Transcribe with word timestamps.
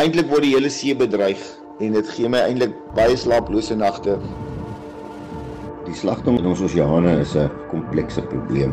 Eintlik 0.00 0.30
word 0.32 0.46
die 0.46 0.54
hele 0.54 0.70
see 0.72 0.94
bedreig 0.96 1.40
en 1.82 1.96
dit 1.98 2.12
gee 2.16 2.28
my 2.32 2.40
eintlik 2.46 2.72
baie 2.96 3.16
slaaplose 3.18 3.76
nagte. 3.76 4.16
Die 5.84 5.96
slagting 5.98 6.38
in 6.40 6.48
ons 6.48 6.62
oseane 6.64 7.18
is 7.20 7.34
'n 7.36 7.50
komplekse 7.70 8.22
probleem. 8.22 8.72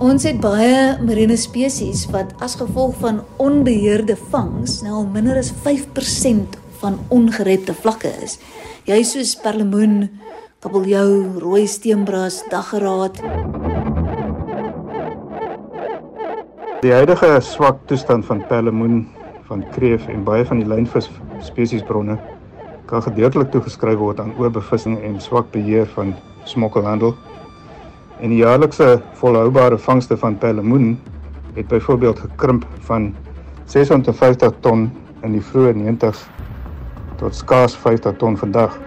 Ons 0.00 0.22
het 0.22 0.40
baie 0.40 0.96
marine 1.02 1.36
spesies 1.36 2.06
wat 2.14 2.32
as 2.40 2.54
gevolg 2.54 2.94
van 3.00 3.20
onbeheerde 3.36 4.16
vangs 4.30 4.82
nou 4.82 4.94
al 4.94 5.06
minder 5.06 5.36
as 5.36 5.52
5% 5.52 6.56
van 6.80 6.98
ongerepte 7.08 7.74
vlakke 7.74 8.12
is. 8.22 8.38
Jy 8.84 9.02
soos 9.02 9.36
perlemoen, 9.36 10.08
kabeljou, 10.60 11.38
rooi 11.38 11.66
steenbras, 11.66 12.42
daggeraad. 12.48 13.20
Die 16.86 16.92
huidige 16.94 17.40
swak 17.42 17.80
toestand 17.90 18.22
van 18.28 18.44
perlemoen, 18.46 19.08
van 19.48 19.64
kreef 19.74 20.04
en 20.06 20.20
baie 20.22 20.44
van 20.46 20.60
die 20.60 20.68
lynvis 20.70 21.08
spesiesbronne 21.42 22.14
kan 22.86 23.02
gedeeltelik 23.02 23.50
toegeskryf 23.50 23.98
word 23.98 24.20
aan 24.22 24.30
oorbevissing 24.38 24.94
en 25.08 25.16
swak 25.24 25.48
beheer 25.50 25.90
van 25.96 26.12
smokkelhandel. 26.46 27.16
En 28.22 28.30
die 28.30 28.38
jaarlikse 28.44 29.00
volhoubare 29.18 29.80
vangste 29.82 30.14
van 30.22 30.38
perlemoen 30.38 30.92
het 31.58 31.66
byvoorbeeld 31.74 32.22
gekrimp 32.28 32.68
van 32.86 33.10
650 33.64 34.54
ton 34.60 34.86
in 35.26 35.34
die 35.34 35.42
vroeë 35.42 35.74
90s 35.82 36.22
tot 37.18 37.34
skaars 37.34 37.74
50 37.82 38.14
ton 38.22 38.38
vandag. 38.38 38.78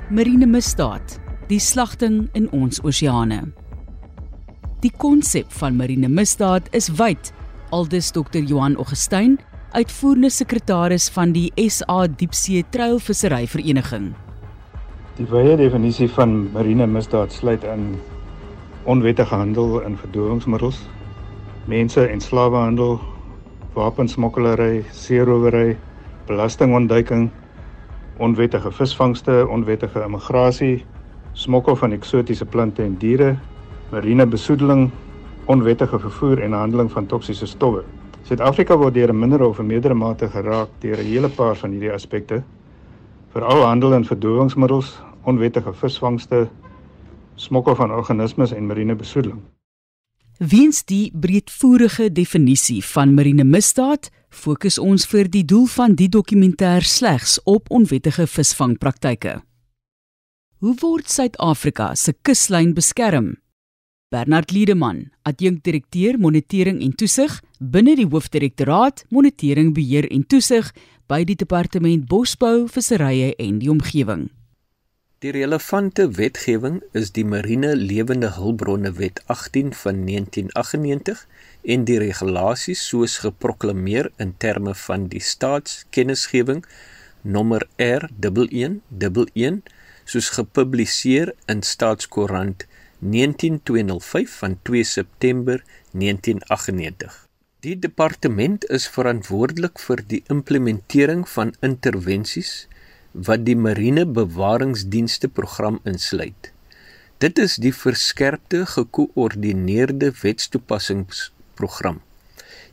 Marine 0.10 0.48
misdaad, 0.50 1.20
die 1.48 1.62
slagting 1.62 2.24
in 2.34 2.50
ons 2.50 2.82
oseane. 2.82 3.44
Die 4.82 4.92
konsep 4.98 5.52
van 5.60 5.76
marine 5.78 6.10
misdaad 6.10 6.68
is 6.74 6.90
wyd, 6.98 7.30
aldus 7.70 8.10
Dr. 8.16 8.42
Johan 8.42 8.76
Augustyn, 8.82 9.38
uitvoerende 9.78 10.32
sekretaris 10.34 11.10
van 11.14 11.36
die 11.36 11.52
SA 11.70 12.08
Diepsee 12.08 12.66
Treilvissery 12.74 13.46
Vereniging. 13.48 14.16
Die 15.20 15.28
wye 15.28 15.58
definisie 15.60 16.06
van 16.16 16.32
marine 16.54 16.86
misdaad 16.88 17.34
sluit 17.36 17.66
in 17.68 17.98
onwettige 18.88 19.36
handel 19.36 19.82
in 19.84 19.98
verdowingsmiddels, 20.00 20.78
mense- 21.68 22.06
en 22.08 22.22
slawehandel, 22.24 23.02
wapensmokkelary, 23.76 24.86
seerowery, 24.96 25.76
belastingontduiking, 26.26 27.26
onwettige 28.16 28.72
visvangste, 28.72 29.44
onwettige 29.48 30.06
immigrasie, 30.06 30.86
smokkel 31.34 31.76
van 31.76 31.92
eksotiese 31.92 32.46
plante 32.46 32.84
en 32.84 32.96
diere, 32.96 33.36
marine 33.92 34.28
besoedeling, 34.28 34.88
onwettige 35.52 36.00
vervoer 36.00 36.46
en 36.48 36.56
handeling 36.56 36.92
van 36.92 37.12
toksiese 37.12 37.48
stowwe. 37.48 37.84
Suid-Afrika 38.24 38.78
word 38.78 38.94
deur 38.94 39.12
'n 39.12 39.20
minder 39.20 39.44
of 39.44 39.60
'n 39.60 39.68
meerdere 39.68 39.94
mate 39.94 40.30
geraak 40.30 40.70
deur 40.80 40.98
'n 40.98 41.12
hele 41.12 41.30
paar 41.30 41.56
van 41.56 41.72
hierdie 41.72 41.92
aspekte, 41.92 42.44
veral 43.34 43.64
handel 43.64 43.94
in 43.94 44.06
verdowingsmiddels, 44.06 45.09
onwettige 45.24 45.74
visvangste, 45.74 46.48
smokkel 47.36 47.76
van 47.76 47.92
organismes 47.92 48.52
en 48.52 48.68
marine 48.68 48.96
besoedeling. 48.96 49.42
Wiens 50.40 50.86
die 50.88 51.12
breedvoerige 51.12 52.12
definisie 52.12 52.80
van 52.86 53.14
marine 53.14 53.44
misdaad 53.44 54.08
fokus 54.30 54.78
ons 54.80 55.04
vir 55.12 55.28
die 55.28 55.44
doel 55.44 55.66
van 55.68 55.98
die 56.00 56.08
dokumentêr 56.08 56.86
slegs 56.88 57.40
op 57.44 57.68
onwettige 57.68 58.28
visvangpraktyke. 58.28 59.42
Hoe 60.60 60.76
word 60.80 61.12
Suid-Afrika 61.12 61.94
se 61.96 62.14
kuslyn 62.24 62.74
beskerm? 62.74 63.34
Bernard 64.10 64.52
Liedeman, 64.52 65.10
adjunkdirekteur 65.28 66.18
monitering 66.20 66.80
en 66.82 66.96
toesig 66.96 67.36
binne 67.60 67.94
die 68.00 68.08
hoofdirektoraat 68.08 69.06
monitering 69.14 69.74
beheer 69.76 70.08
en 70.10 70.24
toesig 70.24 70.72
by 71.12 71.26
die 71.28 71.36
departement 71.36 72.08
bosbou, 72.08 72.68
visserye 72.72 73.34
en 73.38 73.60
die 73.60 73.70
omgewing. 73.70 74.30
Die 75.20 75.32
relevante 75.36 76.06
wetgewing 76.16 76.78
is 76.96 77.10
die 77.12 77.26
Marine 77.28 77.76
Lewende 77.76 78.38
Hulpbronne 78.38 78.94
Wet 79.00 79.18
18 79.28 79.74
van 79.74 79.98
1998 80.08 81.28
en 81.74 81.84
die 81.90 81.98
regulasies 82.00 82.84
soos 82.88 83.18
geproklaameer 83.26 84.08
in 84.26 84.32
terme 84.38 84.76
van 84.84 85.10
die 85.12 85.20
staatskennisgewing 85.32 86.62
nommer 87.36 87.68
R1111 87.88 89.60
soos 90.06 90.32
gepubliseer 90.38 91.34
in 91.52 91.68
Staatskoerant 91.74 92.64
19205 93.00 94.40
van 94.40 94.58
2 94.72 94.88
September 94.94 95.60
1998. 95.92 97.28
Die 97.68 97.76
departement 97.76 98.64
is 98.72 98.88
verantwoordelik 98.88 99.84
vir 99.84 100.00
die 100.16 100.24
implementering 100.32 101.28
van 101.28 101.52
intervensies 101.60 102.70
wat 103.12 103.46
die 103.46 103.56
marine 103.56 104.06
bewaringsdienste 104.06 105.28
program 105.28 105.80
insluit. 105.84 106.52
Dit 107.20 107.40
is 107.40 107.56
die 107.60 107.74
verskerpte 107.76 108.66
gekoördineerde 108.66 110.14
wetstoepassingsprogram. 110.22 112.00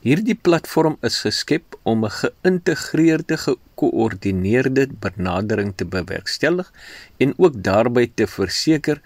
Hierdie 0.07 0.37
platform 0.39 0.99
is 1.03 1.21
geskep 1.25 1.75
om 1.83 2.05
'n 2.05 2.11
geïntegreerde 2.11 3.37
gekoördineerde 3.37 4.87
benadering 5.01 5.73
te 5.77 5.85
bewerkstellig 5.85 6.73
en 7.17 7.33
ook 7.37 7.63
daarbey 7.63 8.11
te 8.15 8.27
verseker 8.27 9.01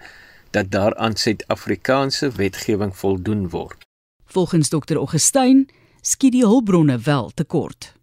dat 0.51 0.71
daar 0.71 0.95
aan 0.95 1.15
Suid-Afrikaanse 1.15 2.29
wetgewing 2.29 2.97
voldoen 2.97 3.49
word. 3.49 3.85
Volgens 4.25 4.69
Dr. 4.69 4.95
Augustyn 4.95 5.69
skiet 6.01 6.31
die 6.31 6.45
hulpbronne 6.45 6.99
wel 6.99 7.31
tekort. 7.33 7.93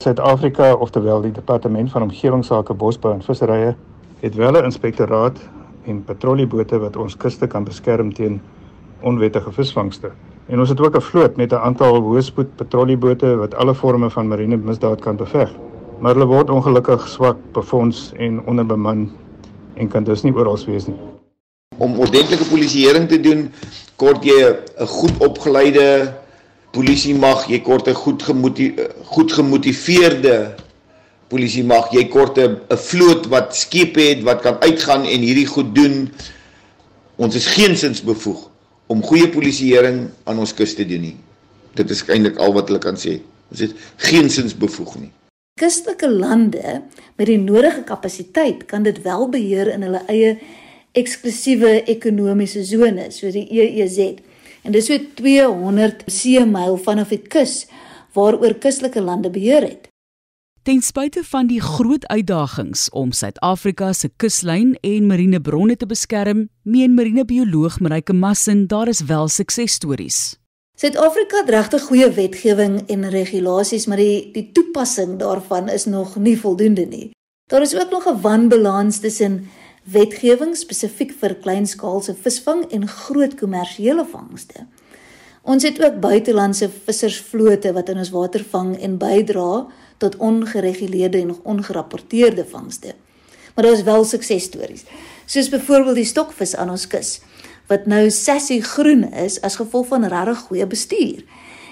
Suid-Afrika, 0.00 0.72
oftewel 0.80 1.20
die 1.20 1.32
Departement 1.32 1.90
van 1.92 2.02
Omgewingsake, 2.02 2.72
Bosbou 2.74 3.12
en 3.12 3.22
Visserye, 3.22 3.74
het 4.20 4.34
wel 4.34 4.56
'n 4.56 4.64
inspektoraat 4.64 5.36
en 5.84 6.04
patrouillebote 6.04 6.78
wat 6.78 6.96
ons 6.96 7.16
kuste 7.16 7.46
kan 7.46 7.64
beskerm 7.64 8.12
teen 8.12 8.40
onwettige 9.02 9.52
visvangste. 9.52 10.10
En 10.46 10.58
ons 10.58 10.68
het 10.68 10.80
ook 10.80 10.96
'n 10.96 11.00
vloot 11.00 11.36
met 11.36 11.52
'n 11.52 11.60
aantal 11.68 12.00
hoëspoed 12.00 12.56
patrouillebote 12.56 13.36
wat 13.36 13.54
alle 13.54 13.74
forme 13.74 14.10
van 14.10 14.28
marine 14.28 14.56
misdaad 14.56 15.00
kan 15.00 15.16
beveg. 15.16 15.50
Maar 15.98 16.14
hulle 16.14 16.26
word 16.26 16.50
ongelukkig 16.50 17.08
swak 17.08 17.36
befonds 17.52 18.12
en 18.16 18.46
onderbeman 18.46 19.10
en 19.74 19.88
kan 19.88 20.04
dus 20.04 20.22
nie 20.22 20.34
oral 20.34 20.58
wees 20.66 20.86
nie. 20.86 20.96
Om 21.76 21.98
ordentlike 21.98 22.48
polisieering 22.48 23.08
te 23.08 23.20
doen, 23.20 23.52
kort 23.96 24.24
jy 24.24 24.56
'n 24.78 24.86
goed 24.86 25.18
opgeleide 25.18 26.12
polisie 26.70 27.14
mag, 27.14 27.46
jy 27.48 27.60
kort 27.60 27.88
'n 27.88 27.94
goed 27.94 28.22
gemotiveerde 28.22 28.90
goed 29.04 29.32
gemotiveerde 29.32 30.54
polisie 31.28 31.64
mag, 31.64 31.90
jy 31.92 32.04
kort 32.08 32.38
'n 32.38 32.58
vloot 32.68 33.26
wat 33.26 33.56
skepe 33.56 34.00
het 34.00 34.22
wat 34.22 34.42
kan 34.42 34.56
uitgaan 34.60 35.04
en 35.04 35.20
hierdie 35.20 35.46
goed 35.46 35.74
doen. 35.74 36.10
Ons 37.16 37.34
is 37.34 37.46
geensins 37.46 38.02
bevoeg 38.02 38.48
om 38.86 39.02
goeie 39.02 39.28
polisieering 39.28 40.08
aan 40.24 40.38
ons 40.38 40.54
kus 40.54 40.74
te 40.74 40.86
doen 40.86 41.00
nie. 41.00 41.16
Dit 41.74 41.90
is 41.90 42.02
eintlik 42.08 42.38
al 42.38 42.52
wat 42.52 42.68
hulle 42.68 42.82
kan 42.82 42.96
sê. 42.96 43.20
Ons 43.50 43.60
is 43.60 43.74
geensins 43.96 44.56
bevoeg 44.56 44.96
nie. 44.98 45.12
Kustelike 45.60 46.08
lande 46.08 46.82
met 47.16 47.26
die 47.26 47.38
nodige 47.38 47.82
kapasiteit 47.84 48.64
kan 48.66 48.82
dit 48.82 49.02
wel 49.02 49.28
beheer 49.28 49.68
in 49.74 49.82
hulle 49.82 50.02
eie 50.08 50.38
eksklusiewe 50.98 51.84
ekonomiese 51.84 52.64
sone, 52.66 53.10
so 53.14 53.30
die 53.30 53.46
EEZ. 53.46 54.16
En 54.62 54.72
dis 54.72 54.86
so 54.86 54.98
200 55.14 56.02
seemyl 56.06 56.76
vanaf 56.76 57.08
die 57.08 57.22
kus 57.22 57.66
waaroor 58.12 58.54
kustelike 58.58 59.00
lande 59.00 59.30
beheer 59.30 59.62
het. 59.62 59.88
Ten 60.62 60.82
spyte 60.84 61.22
van 61.24 61.46
die 61.48 61.60
groot 61.60 62.04
uitdagings 62.06 62.90
om 62.92 63.14
Suid-Afrika 63.16 63.92
se 63.96 64.10
kuslyn 64.20 64.74
en 64.84 65.06
marine 65.08 65.40
bronne 65.40 65.76
te 65.76 65.86
beskerm, 65.88 66.50
meen 66.62 66.92
marinebioloog 66.94 67.78
Marike 67.80 68.12
Massin 68.12 68.66
daar 68.66 68.88
is 68.88 69.00
wel 69.08 69.28
suksesstories. 69.28 70.36
Suid-Afrika 70.76 71.40
het 71.40 71.48
regtig 71.48 71.82
goeie 71.88 72.10
wetgewing 72.12 72.76
en 72.88 73.08
regulasies, 73.08 73.86
maar 73.86 74.00
die 74.00 74.30
die 74.32 74.50
toepassing 74.52 75.16
daarvan 75.20 75.68
is 75.68 75.84
nog 75.84 76.16
nie 76.16 76.36
voldoende 76.40 76.84
nie. 76.84 77.10
Daar 77.50 77.64
is 77.64 77.74
ook 77.74 77.90
nog 77.90 78.06
'n 78.08 78.20
wanbalans 78.20 79.00
tussen 79.00 79.48
wetgewing 79.92 80.56
spesifiek 80.56 81.12
vir 81.20 81.34
kleinskaalse 81.42 82.14
visvang 82.14 82.64
en 82.70 82.88
groot 82.88 83.34
kommersiële 83.38 84.04
vangste. 84.12 84.66
Ons 85.42 85.64
het 85.64 85.80
ook 85.82 86.00
buitelandse 86.00 86.68
vissersvlote 86.84 87.72
wat 87.72 87.88
in 87.88 87.98
ons 88.02 88.12
water 88.12 88.44
vang 88.52 88.74
en 88.78 88.98
bydra 89.00 89.66
tot 89.98 90.16
ongereguleerde 90.16 91.20
en 91.20 91.36
ongerapporteerde 91.42 92.44
vangste. 92.44 92.94
Maar 93.54 93.64
daar 93.64 93.78
is 93.78 93.82
wel 93.82 94.04
suksesstories. 94.04 94.84
Soos 95.26 95.48
byvoorbeeld 95.48 95.94
die 95.94 96.04
stokvis 96.04 96.56
aan 96.56 96.70
ons 96.70 96.86
kus 96.86 97.18
wat 97.70 97.86
nou 97.86 98.08
sassy 98.10 98.58
groen 98.66 99.04
is 99.14 99.38
as 99.46 99.60
gevolg 99.60 99.86
van 99.92 100.04
regtig 100.10 100.38
goeie 100.48 100.66
bestuur. 100.66 101.22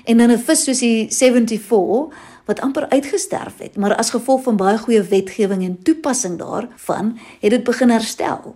En 0.07 0.19
dan 0.19 0.31
'n 0.31 0.39
vis 0.39 0.65
soos 0.65 0.79
die 0.79 1.11
74 1.11 2.13
wat 2.49 2.61
amper 2.65 2.89
uitgesterf 2.89 3.61
het, 3.61 3.77
maar 3.77 3.93
as 4.01 4.15
gevolg 4.15 4.43
van 4.47 4.57
baie 4.57 4.79
goeie 4.81 5.03
wetgewing 5.05 5.65
en 5.67 5.77
toepassing 5.85 6.39
daarvan, 6.41 7.19
het 7.43 7.53
dit 7.53 7.65
begin 7.65 7.93
herstel. 7.93 8.55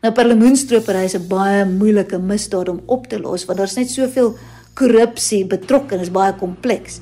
Nou 0.00 0.12
perlemoenstropery 0.16 1.04
is 1.08 1.16
'n 1.16 1.28
baie 1.28 1.64
moeilike 1.64 2.18
misdaad 2.18 2.68
om 2.68 2.80
op 2.86 3.06
te 3.06 3.20
los 3.20 3.44
want 3.44 3.58
daar's 3.58 3.76
net 3.76 3.90
soveel 3.90 4.36
korrupsie 4.74 5.46
betrokke 5.46 5.94
en 5.94 6.00
is 6.00 6.10
baie 6.10 6.34
kompleks. 6.34 7.00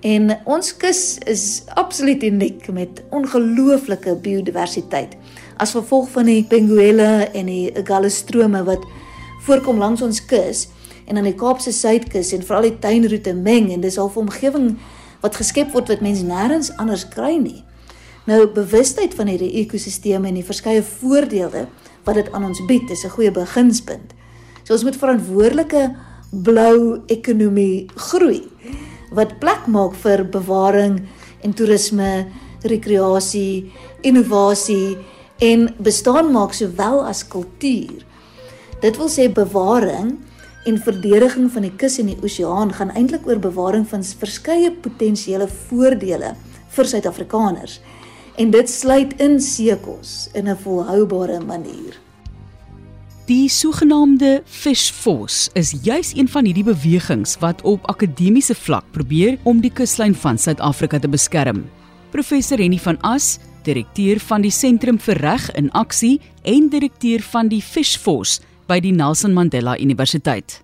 En 0.00 0.40
ons 0.44 0.76
kus 0.76 1.18
is 1.24 1.62
absoluut 1.74 2.22
uniek 2.22 2.68
met 2.72 3.02
ongelooflike 3.10 4.16
biodiversiteit. 4.16 5.16
As 5.56 5.70
gevolg 5.70 6.08
van 6.08 6.24
die 6.24 6.44
penguele 6.44 7.28
en 7.32 7.46
die 7.46 7.72
gallestrome 7.84 8.64
wat 8.64 8.84
voorkom 9.46 9.78
langs 9.78 10.02
ons 10.02 10.24
kus 10.24 10.68
en 11.06 11.16
aan 11.16 11.28
die 11.28 11.34
Kaapse 11.34 11.72
suidkus 11.72 12.32
en 12.32 12.42
veral 12.42 12.62
die 12.62 12.78
tuinroete 12.78 13.34
meng 13.34 13.72
en 13.72 13.80
dis 13.80 13.98
al 13.98 14.10
'n 14.14 14.18
omgewing 14.18 14.76
wat 15.26 15.38
geskep 15.42 15.74
word 15.74 15.90
wat 15.90 16.04
mense 16.04 16.24
nêrens 16.26 16.70
anders 16.78 17.04
kry 17.10 17.34
nie. 17.42 17.64
Nou 18.26 18.46
bewustheid 18.50 19.14
van 19.18 19.30
hierdie 19.30 19.52
ekosisteme 19.62 20.30
en 20.30 20.38
die 20.38 20.46
verskeie 20.46 20.82
voordele 20.86 21.66
wat 22.06 22.18
dit 22.18 22.30
aan 22.32 22.46
ons 22.46 22.62
bied, 22.66 22.90
is 22.90 23.04
'n 23.04 23.14
goeie 23.14 23.30
beginspunt. 23.30 24.14
So 24.64 24.74
ons 24.74 24.84
moet 24.84 24.96
verantwoordelike 24.96 25.94
blou 26.30 27.02
ekonomie 27.06 27.86
groei 27.94 28.42
wat 29.14 29.38
plek 29.38 29.66
maak 29.66 29.94
vir 29.94 30.24
bewaring 30.24 31.06
en 31.42 31.54
toerisme, 31.54 32.26
rekreasie, 32.62 33.70
innovasie 34.02 34.98
en 35.38 35.68
bestaan 35.78 36.32
maak 36.32 36.52
sowel 36.52 37.04
as 37.06 37.22
kultuur. 37.28 38.02
Dit 38.80 38.96
wil 38.96 39.08
sê 39.08 39.28
bewaring 39.32 40.18
en 40.66 40.78
verdediging 40.82 41.50
van 41.52 41.62
die 41.62 41.74
kus 41.78 41.98
en 42.02 42.10
die 42.10 42.18
oseaan 42.22 42.72
gaan 42.74 42.90
eintlik 42.98 43.26
oor 43.28 43.38
bewaring 43.42 43.86
van 43.88 44.02
verskeie 44.04 44.72
potensiële 44.72 45.46
voordele 45.68 46.34
vir 46.76 46.90
Suid-Afrikaners. 46.90 47.78
En 48.36 48.50
dit 48.50 48.70
sluit 48.70 49.14
in 49.22 49.40
seekos 49.40 50.28
in 50.34 50.48
'n 50.48 50.56
volhoubare 50.56 51.40
manier. 51.40 51.96
Die 53.26 53.48
sogenaamde 53.48 54.42
Fish 54.44 54.90
Force 54.90 55.50
is 55.52 55.74
juis 55.82 56.12
een 56.14 56.28
van 56.28 56.44
hierdie 56.44 56.64
bewegings 56.64 57.38
wat 57.38 57.62
op 57.62 57.86
akademiese 57.90 58.54
vlak 58.54 58.84
probeer 58.90 59.38
om 59.42 59.60
die 59.60 59.72
kuslyn 59.72 60.14
van 60.14 60.38
Suid-Afrika 60.38 60.98
te 60.98 61.08
beskerm. 61.08 61.64
Professor 62.10 62.58
Henny 62.58 62.78
van 62.78 63.00
As, 63.00 63.38
direkteur 63.62 64.20
van 64.20 64.42
die 64.46 64.50
Sentrum 64.50 64.98
vir 64.98 65.18
Reg 65.18 65.50
in 65.58 65.72
Aksie 65.72 66.20
en 66.42 66.68
direkteur 66.68 67.22
van 67.22 67.48
die 67.48 67.62
Fish 67.62 67.96
Force 67.96 68.40
by 68.66 68.80
die 68.82 68.92
Nelson 68.92 69.34
Mandela 69.34 69.76
Universiteit. 69.78 70.60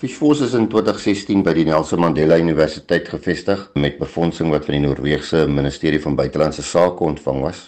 Fishforce 0.00 0.46
is 0.46 0.54
in 0.56 0.70
2016 0.72 1.42
by 1.44 1.52
die 1.54 1.66
Nelson 1.68 2.00
Mandela 2.00 2.38
Universiteit 2.40 3.10
gevestig 3.12 3.66
met 3.78 3.98
befondsing 4.00 4.48
wat 4.50 4.64
van 4.66 4.78
die 4.78 4.86
Noorse 4.86 5.44
Ministerie 5.46 6.00
van 6.00 6.16
Buitelandse 6.16 6.64
Sake 6.64 7.04
ontvang 7.04 7.42
was. 7.44 7.66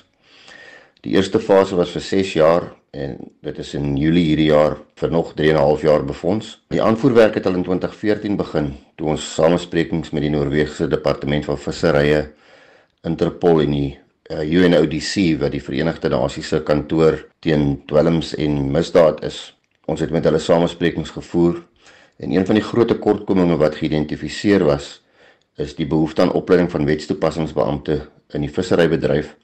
Die 1.04 1.12
eerste 1.14 1.38
fase 1.38 1.76
was 1.76 1.92
vir 1.92 2.02
6 2.02 2.32
jaar 2.32 2.70
en 2.96 3.18
dit 3.44 3.58
is 3.60 3.74
in 3.76 3.96
Julie 4.00 4.24
hierdie 4.30 4.48
jaar 4.48 4.78
vir 4.96 5.12
nog 5.12 5.34
3 5.36 5.50
en 5.52 5.56
'n 5.56 5.66
half 5.66 5.82
jaar 5.82 6.04
befonds. 6.04 6.60
Die 6.72 6.82
aanvoerwerk 6.82 7.34
het 7.34 7.46
al 7.46 7.54
in 7.54 7.64
2014 7.64 8.36
begin 8.36 8.76
toe 8.96 9.08
ons 9.08 9.34
samesprekings 9.34 10.10
met 10.10 10.22
die 10.22 10.30
Noorse 10.30 10.88
Departement 10.88 11.44
van 11.44 11.58
Visserye, 11.58 12.32
Interpol 13.02 13.60
en 13.60 13.70
die 13.70 13.98
eh, 14.30 14.40
UNODC 14.40 15.38
wat 15.40 15.52
die 15.52 15.62
Verenigde 15.62 16.08
Nasies 16.08 16.48
se 16.48 16.62
kantoor 16.62 17.26
teen 17.40 17.82
dwelms 17.86 18.34
en 18.34 18.70
misdaad 18.72 19.22
is 19.24 19.54
Ons 19.86 20.00
het 20.00 20.10
met 20.10 20.24
hulle 20.24 20.40
samesprekings 20.40 21.10
gevoer 21.10 21.58
en 22.16 22.32
een 22.32 22.46
van 22.46 22.56
die 22.56 22.64
groot 22.64 22.88
tekortkominge 22.88 23.56
wat 23.60 23.76
geïdentifiseer 23.76 24.64
was, 24.64 25.02
is 25.56 25.74
die 25.76 25.86
behoefte 25.86 26.22
aan 26.22 26.32
opleiding 26.32 26.70
van 26.70 26.86
wetstoepassingsbeampte 26.88 28.00
in 28.34 28.46
die 28.46 28.50
visserybedryf 28.50 29.34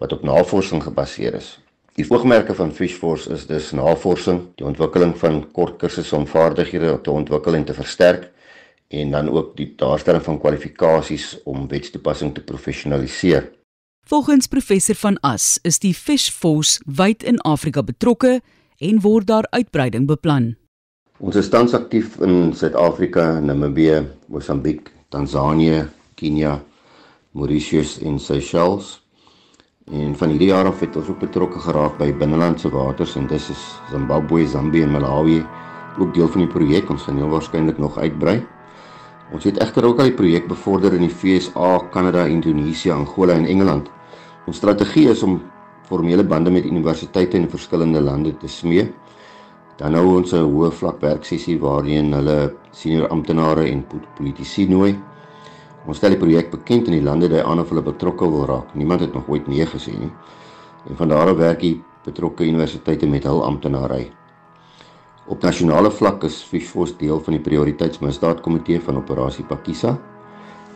wat 0.00 0.12
op 0.12 0.22
navorsing 0.24 0.82
gebaseer 0.82 1.34
is. 1.34 1.58
Die 1.98 2.06
oogmerke 2.08 2.54
van 2.54 2.72
Fishforce 2.72 3.32
is 3.34 3.46
dus 3.46 3.72
navorsing, 3.76 4.44
die 4.56 4.64
ontwikkeling 4.64 5.16
van 5.18 5.42
kort 5.52 5.76
kursusse 5.82 6.16
om 6.16 6.26
vaardighede 6.26 6.94
te 7.04 7.10
ontwikkel 7.10 7.58
en 7.58 7.64
te 7.64 7.74
versterk 7.74 8.30
en 8.88 9.10
dan 9.10 9.28
ook 9.30 9.56
die 9.56 9.72
daarstelling 9.76 10.22
van 10.24 10.38
kwalifikasies 10.40 11.34
om 11.44 11.68
wetstoepassing 11.68 12.34
te 12.34 12.42
professionaliseer. 12.42 13.50
Volgens 14.06 14.46
professor 14.46 14.94
van 14.94 15.18
As 15.20 15.58
is 15.62 15.78
die 15.78 15.94
Fishforce 15.94 16.80
wyd 16.86 17.22
in 17.22 17.38
Afrika 17.46 17.82
betrokke 17.82 18.40
en 18.80 19.00
word 19.04 19.28
daar 19.28 19.46
uitbreiding 19.52 20.06
beplan. 20.08 20.54
Ons 21.20 21.36
is 21.36 21.50
tans 21.52 21.74
aktief 21.76 22.16
in 22.24 22.54
Suid-Afrika, 22.56 23.40
Namibië, 23.44 24.00
Mosambiek, 24.32 24.88
Tansanië, 25.12 25.84
Kenia, 26.16 26.56
Mauritius 27.36 27.98
en 28.00 28.16
Seychelles. 28.18 28.96
En 29.90 30.14
van 30.16 30.32
hierdie 30.32 30.48
jaar 30.48 30.70
af 30.70 30.80
het 30.80 30.96
ons 30.96 31.10
ook 31.12 31.20
betrokke 31.20 31.60
geraak 31.60 31.98
by 31.98 32.08
binnelandse 32.16 32.70
waters 32.72 33.18
en 33.20 33.28
dis 33.28 33.50
is 33.52 33.66
Zimbabwe, 33.90 34.46
Zambië 34.48 34.86
en 34.86 34.96
Malawi 34.96 35.42
ook 36.00 36.14
deel 36.14 36.28
van 36.32 36.46
die 36.46 36.50
projek. 36.50 36.90
Ons 36.90 37.04
gaan 37.04 37.20
heel 37.20 37.28
waarskynlik 37.28 37.78
nog 37.78 37.98
uitbrei. 37.98 38.40
Ons 39.34 39.44
het 39.44 39.60
egter 39.62 39.84
ook 39.84 40.00
al 40.00 40.08
die 40.08 40.16
projek 40.16 40.48
bevorder 40.48 40.96
in 40.96 41.04
die 41.04 41.12
FSA, 41.12 41.76
Kanada, 41.92 42.24
Indonesië, 42.24 42.94
Angola 42.96 43.36
en 43.36 43.46
Engeland. 43.46 43.90
Ons 44.46 44.56
strategie 44.56 45.10
is 45.10 45.22
om 45.22 45.42
formele 45.90 46.24
bande 46.24 46.50
met 46.54 46.64
universiteite 46.64 47.36
in 47.36 47.48
verskillende 47.50 48.00
lande 48.00 48.36
te 48.38 48.48
smee. 48.48 48.86
Dan 49.76 49.94
hou 49.98 50.16
ons 50.16 50.32
'n 50.32 50.46
hoë 50.46 50.70
vlak 50.70 51.00
werksessie 51.00 51.58
waarin 51.58 52.12
hulle 52.12 52.54
senior 52.70 53.08
amptenare 53.08 53.64
en 53.70 53.84
politici 54.16 54.68
nooi. 54.68 54.94
Ons 55.86 55.96
stel 55.96 56.10
die 56.10 56.18
projek 56.18 56.50
bekend 56.50 56.86
in 56.86 56.92
die 56.92 57.02
lande 57.02 57.28
waar 57.28 57.44
aan 57.44 57.60
of 57.60 57.68
hulle 57.68 57.82
betrokke 57.82 58.30
wil 58.30 58.46
raak. 58.46 58.74
Niemand 58.74 59.00
het 59.00 59.14
nog 59.14 59.28
ooit 59.28 59.48
nee 59.48 59.66
gesê 59.66 59.98
nie. 59.98 60.12
En 60.88 60.96
van 60.96 61.08
daar 61.08 61.28
af 61.28 61.36
werk 61.36 61.60
die 61.60 61.82
betrokke 62.04 62.44
universiteite 62.44 63.06
met 63.06 63.24
hul 63.24 63.44
amptenare. 63.44 64.06
Op 65.26 65.42
nasionale 65.42 65.90
vlak 65.90 66.24
is 66.24 66.42
Fishforce 66.42 66.96
deel 66.96 67.20
van 67.20 67.32
die 67.32 67.42
prioriteitsmisdaadkomitee 67.42 68.80
van 68.80 68.96
operasie 68.96 69.44
Pakisa 69.44 69.98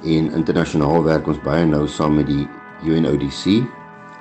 en 0.02 0.32
internasionaal 0.32 1.04
werk 1.04 1.26
ons 1.26 1.40
baie 1.42 1.64
nou 1.66 1.86
saam 1.88 2.14
met 2.14 2.26
die 2.26 2.48
UNODC 2.84 3.64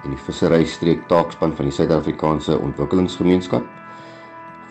en 0.03 0.11
die 0.11 0.19
vissery 0.19 0.65
streek 0.67 1.07
taakspan 1.07 1.55
van 1.55 1.69
die 1.69 1.75
Suid-Afrikaanse 1.75 2.57
Ontwikkelingsgemeenskap 2.59 3.65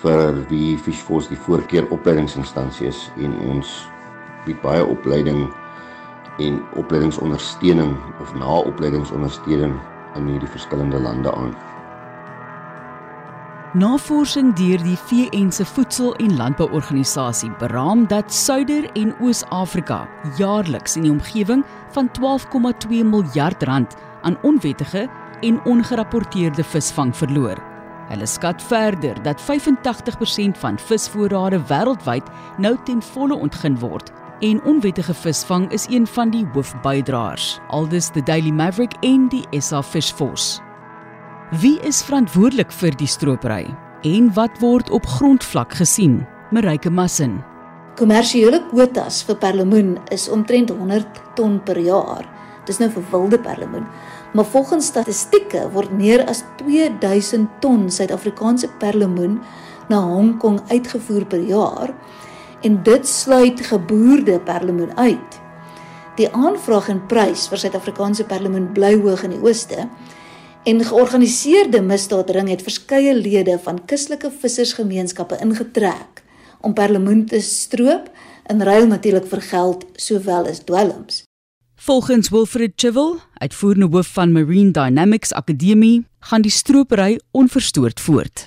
vir 0.02 0.36
wie 0.50 0.76
Fishforce 0.76 1.30
die 1.30 1.40
voorkeur 1.46 1.86
opleidingsinstansie 1.94 2.88
is 2.90 3.06
en 3.22 3.36
ons 3.54 3.74
bied 4.46 4.58
baie 4.64 4.84
opleiding 4.84 5.46
en 6.42 6.62
opleidingsondersteuning 6.80 7.94
of 8.20 8.32
naopleidingsondersteuning 8.40 9.76
in 10.18 10.32
hierdie 10.32 10.50
verskillende 10.50 11.00
lande 11.00 11.32
aan. 11.34 11.52
Navorsing 13.72 14.50
deur 14.52 14.82
die 14.84 14.98
VN 15.00 15.48
se 15.50 15.64
Voedsel- 15.64 16.16
en 16.20 16.36
Landbouorganisasie 16.36 17.50
beraam 17.58 18.06
dat 18.06 18.32
Suider- 18.32 18.90
en 18.92 19.14
Oos-Afrika 19.20 20.08
jaarliks 20.36 20.96
in 20.96 21.02
die 21.02 21.10
omgewing 21.10 21.64
van 21.90 22.10
12,2 22.10 23.04
miljard 23.04 23.62
rand 23.62 23.96
aan 24.22 24.36
onwettige 24.42 25.08
en 25.42 25.60
ongerapporteerde 25.64 26.64
visvang 26.64 27.12
verloor. 27.16 27.58
Hulle 28.08 28.26
skat 28.26 28.62
verder 28.62 29.22
dat 29.22 29.40
85% 29.40 30.58
van 30.58 30.78
visvoorrade 30.78 31.60
wêreldwyd 31.70 32.26
nou 32.58 32.76
ten 32.84 33.02
volle 33.12 33.34
ontgin 33.34 33.78
word 33.78 34.10
en 34.42 34.62
onwettige 34.66 35.14
visvang 35.14 35.70
is 35.72 35.86
een 35.88 36.06
van 36.06 36.30
die 36.30 36.44
hoofbydraers. 36.52 37.60
Aldus 37.68 38.10
the 38.10 38.22
Daily 38.22 38.50
Maverick 38.50 38.94
en 39.00 39.28
die 39.28 39.46
SA 39.60 39.82
Fish 39.82 40.12
Force. 40.12 40.60
Wie 41.62 41.78
is 41.86 42.02
verantwoordelik 42.02 42.72
vir 42.72 42.96
die 42.98 43.08
stropery 43.08 43.64
en 44.02 44.28
wat 44.34 44.58
word 44.60 44.90
op 44.90 45.06
grondvlak 45.06 45.74
gesien? 45.78 46.22
Marike 46.50 46.90
Massin. 46.90 47.38
Kommersiële 47.96 48.60
kwotas 48.70 49.22
vir 49.24 49.36
perlemoen 49.40 49.96
is 50.10 50.28
omtrent 50.28 50.72
100 50.72 51.22
ton 51.36 51.60
per 51.64 51.78
jaar 51.80 52.26
Dis 52.68 52.78
nou 52.78 52.88
vir 52.94 53.06
wilde 53.10 53.38
perlemoen. 53.42 53.86
Maar 54.32 54.44
volgens 54.48 54.86
statistieke 54.86 55.66
word 55.74 55.92
meer 55.92 56.24
as 56.24 56.40
2000 56.56 57.48
ton 57.60 57.90
Suid-Afrikaanse 57.90 58.68
perlemoen 58.80 59.40
na 59.88 60.00
Hong 60.00 60.38
Kong 60.40 60.60
uitgevoer 60.68 61.26
per 61.26 61.40
jaar 61.44 61.92
en 62.62 62.78
dit 62.82 63.08
sluit 63.08 63.60
geboorde 63.66 64.38
perlemoen 64.40 64.96
uit. 64.96 65.40
Die 66.16 66.28
aanvraag 66.32 66.88
en 66.92 67.02
prys 67.10 67.44
vir 67.50 67.60
Suid-Afrikaanse 67.60 68.24
perlemoen 68.28 68.70
bly 68.72 68.94
hoog 69.02 69.24
in 69.26 69.34
die 69.34 69.42
ooste. 69.42 69.88
En 70.68 70.84
georganiseerde 70.84 71.82
misdaadring 71.82 72.48
het 72.52 72.62
verskeie 72.62 73.14
lede 73.18 73.58
van 73.64 73.80
kustelike 73.84 74.30
vissersgemeenskappe 74.30 75.40
ingetrek 75.42 76.22
om 76.62 76.76
perlemoen 76.78 77.26
te 77.26 77.40
stroop 77.42 78.08
in 78.48 78.62
ruil 78.62 78.86
natuurlik 78.86 79.26
vir 79.28 79.44
geld 79.50 79.84
sowel 79.98 80.46
as 80.46 80.62
dwelms. 80.64 81.24
Volgens 81.82 82.28
Wilfred 82.28 82.72
Chivel, 82.76 83.16
uitvoerende 83.34 83.96
hoof 83.96 84.06
van 84.06 84.32
Marine 84.32 84.70
Dynamics 84.70 85.32
Akademie, 85.32 86.04
gaan 86.18 86.42
die 86.42 86.50
stropery 86.50 87.20
onverstoord 87.30 88.00
voort. 88.00 88.44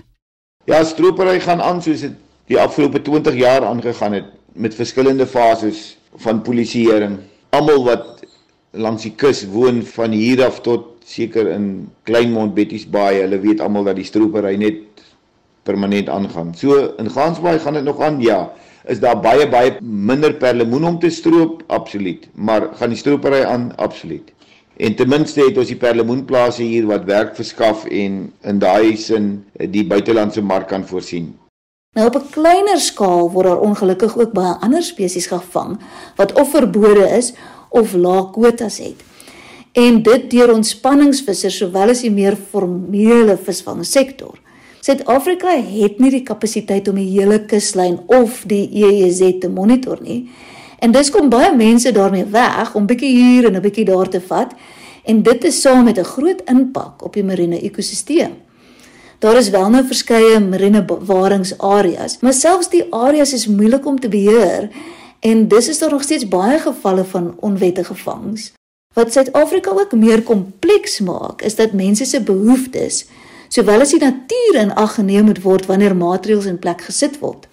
Ja, 0.63 0.83
stropery 0.83 1.39
gaan 1.43 1.61
aan 1.61 1.81
soos 1.83 2.05
dit 2.05 2.13
die 2.47 2.59
afgelope 2.59 3.01
20 3.01 3.35
jaar 3.35 3.65
aangegaan 3.67 4.15
het 4.15 4.31
met 4.53 4.75
verskillende 4.75 5.27
fases 5.27 5.97
van 6.15 6.41
polisieering. 6.47 7.17
Almal 7.49 7.83
wat 7.83 8.23
langs 8.71 9.03
die 9.03 9.11
kus 9.19 9.43
woon 9.51 9.83
van 9.83 10.15
hier 10.15 10.45
af 10.45 10.61
tot 10.63 11.03
seker 11.03 11.51
in 11.51 11.89
Kleinmond 12.07 12.55
Betty's 12.55 12.87
Bay, 12.87 13.19
hulle 13.19 13.43
weet 13.43 13.59
almal 13.59 13.83
dat 13.91 13.99
die 13.99 14.07
stropery 14.07 14.55
net 14.55 15.03
permanent 15.67 16.07
aangaan. 16.09 16.55
So 16.55 16.93
in 16.95 17.11
Gansbaai 17.11 17.59
gaan 17.59 17.81
dit 17.81 17.83
nog 17.83 17.99
aan, 17.99 18.21
ja 18.21 18.45
is 18.87 18.99
daar 18.99 19.19
baie 19.21 19.47
baie 19.49 19.77
minder 19.81 20.33
perlemoen 20.33 20.85
om 20.85 20.99
te 20.99 21.09
stroop 21.09 21.63
absoluut. 21.67 22.27
Maar 22.33 22.69
gaan 22.73 22.93
die 22.93 22.99
stropery 22.99 23.43
aan 23.43 23.71
absoluut. 23.75 24.31
En 24.77 24.95
ten 24.95 25.09
minste 25.09 25.41
het 25.41 25.57
ons 25.57 25.71
die 25.71 25.79
perlemoenplase 25.79 26.63
hier 26.63 26.85
wat 26.89 27.07
werk 27.07 27.35
verskaf 27.35 27.85
en 27.85 28.19
in 28.43 28.59
daai 28.59 28.97
sin 28.99 29.45
die 29.71 29.85
buitelandse 29.87 30.43
mark 30.43 30.67
kan 30.67 30.83
voorsien. 30.87 31.33
Nou 31.95 32.07
op 32.07 32.15
'n 32.15 32.29
kleiner 32.29 32.79
skaal 32.79 33.31
word 33.31 33.47
daar 33.47 33.59
ongelukkig 33.59 34.17
ook 34.17 34.33
baie 34.33 34.55
ander 34.59 34.83
spesies 34.83 35.27
gevang 35.27 35.79
wat 36.15 36.33
of 36.33 36.49
verbode 36.51 37.07
is 37.17 37.33
of 37.69 37.93
lae 37.93 38.31
kwotas 38.31 38.77
het. 38.77 38.99
En 39.71 40.03
dit 40.03 40.29
deur 40.31 40.53
ontspanningsvissers 40.53 41.57
sowel 41.57 41.89
as 41.89 42.01
die 42.01 42.11
meer 42.11 42.35
formele 42.35 43.37
visvangsektor 43.37 44.39
Suid-Afrika 44.85 45.49
het 45.49 45.97
nie 45.97 46.11
die 46.13 46.21
kapasiteit 46.21 46.85
om 46.91 46.99
die 46.99 47.07
hele 47.09 47.39
kuslyn 47.49 47.95
of 48.05 48.43
die 48.45 48.67
EEZ 48.83 49.39
te 49.41 49.49
monitor 49.49 49.97
nie. 49.97 50.27
En 50.77 50.93
dis 50.93 51.09
kom 51.09 51.31
baie 51.33 51.49
mense 51.57 51.89
daarmee 51.95 52.27
weg 52.29 52.75
om 52.77 52.85
bietjie 52.85 53.09
hier 53.15 53.47
en 53.49 53.55
'n 53.57 53.63
bietjie 53.63 53.85
daar 53.85 54.09
te 54.09 54.21
vat 54.21 54.53
en 55.03 55.23
dit 55.23 55.43
is 55.43 55.61
saam 55.61 55.85
met 55.85 55.97
'n 55.97 56.03
groot 56.03 56.41
impak 56.45 57.03
op 57.03 57.13
die 57.13 57.23
marine 57.23 57.59
ekosisteem. 57.61 58.33
Daar 59.19 59.37
is 59.37 59.49
wel 59.49 59.69
nou 59.69 59.85
verskeie 59.85 60.39
marine 60.39 60.85
bewaringsareas, 60.85 62.19
maar 62.21 62.33
selfs 62.33 62.69
die 62.69 62.85
areas 62.93 63.33
is 63.33 63.47
moeilik 63.47 63.85
om 63.85 63.99
te 63.99 64.09
beheer 64.09 64.69
en 65.19 65.47
dis 65.47 65.67
is 65.67 65.79
daar 65.79 65.91
nog 65.91 66.03
steeds 66.03 66.27
baie 66.27 66.59
gevalle 66.59 67.03
van 67.03 67.35
onwettige 67.39 67.95
vangs. 67.95 68.53
Wat 68.93 69.11
Suid-Afrika 69.11 69.71
ook 69.71 69.91
meer 69.91 70.21
kompleks 70.21 70.99
maak, 70.99 71.41
is 71.41 71.55
dat 71.55 71.73
mense 71.73 72.05
se 72.05 72.21
behoeftes 72.21 73.05
sowel 73.55 73.85
as 73.85 73.93
die 73.95 74.01
natuur 74.03 74.57
in 74.59 74.73
ag 74.75 74.97
geneem 74.97 75.29
moet 75.29 75.39
word 75.45 75.69
wanneer 75.69 75.95
maatreëls 75.95 76.47
in 76.49 76.59
plek 76.59 76.81
gesit 76.89 77.21
word. 77.21 77.45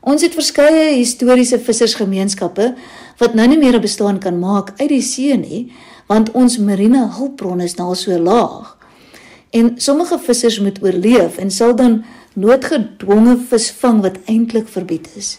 Ons 0.00 0.24
het 0.24 0.36
verskeie 0.38 0.94
historiese 0.94 1.58
vissersgemeenskappe 1.60 2.70
wat 3.20 3.34
nou 3.36 3.46
nie 3.50 3.58
meer 3.58 3.76
'n 3.76 3.84
bestaan 3.84 4.18
kan 4.18 4.38
maak 4.38 4.72
uit 4.80 4.88
die 4.88 5.02
see 5.02 5.36
nie, 5.36 5.72
want 6.06 6.32
ons 6.32 6.58
marine 6.58 7.08
hulpbronne 7.18 7.64
is 7.64 7.76
nou 7.76 7.94
so 7.94 8.18
laag. 8.18 8.76
En 9.50 9.74
sommige 9.76 10.18
vissers 10.18 10.60
moet 10.60 10.82
oorleef 10.82 11.38
en 11.38 11.50
sal 11.50 11.74
dan 11.76 12.04
noodgedwonge 12.34 13.36
visvang 13.48 14.00
wat 14.00 14.16
eintlik 14.24 14.68
verbied 14.68 15.08
is. 15.16 15.38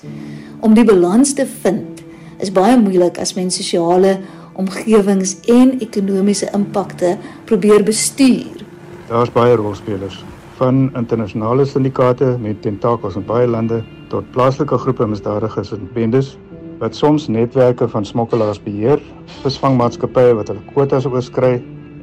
Om 0.60 0.74
die 0.74 0.86
balans 0.86 1.34
te 1.34 1.46
vind 1.62 2.02
is 2.40 2.52
baie 2.52 2.78
moeilik 2.78 3.18
as 3.18 3.34
mens 3.34 3.56
sosiale 3.56 4.20
omgewings 4.54 5.36
en 5.46 5.80
ekonomiese 5.80 6.50
impakte 6.54 7.18
probeer 7.46 7.84
bestuur. 7.84 8.69
Daar's 9.10 9.32
baie 9.34 9.56
rolspelers, 9.58 10.20
van 10.60 10.92
internasionale 10.94 11.64
syndikaate 11.66 12.36
met 12.38 12.60
tentakels 12.62 13.16
in 13.18 13.24
baie 13.26 13.48
lande 13.50 13.80
tot 14.12 14.28
plaaslike 14.36 14.78
groepe 14.84 15.08
misdadigers 15.10 15.72
en 15.74 15.90
bendes 15.96 16.36
wat 16.78 16.96
soms 16.96 17.26
netwerke 17.28 17.88
van 17.90 18.06
smokkelaars 18.06 18.62
beheer, 18.62 19.02
visvangmaatskappye 19.42 20.38
wat 20.38 20.54
hulle 20.54 20.62
kwotas 20.70 21.10
oorskry 21.10 21.56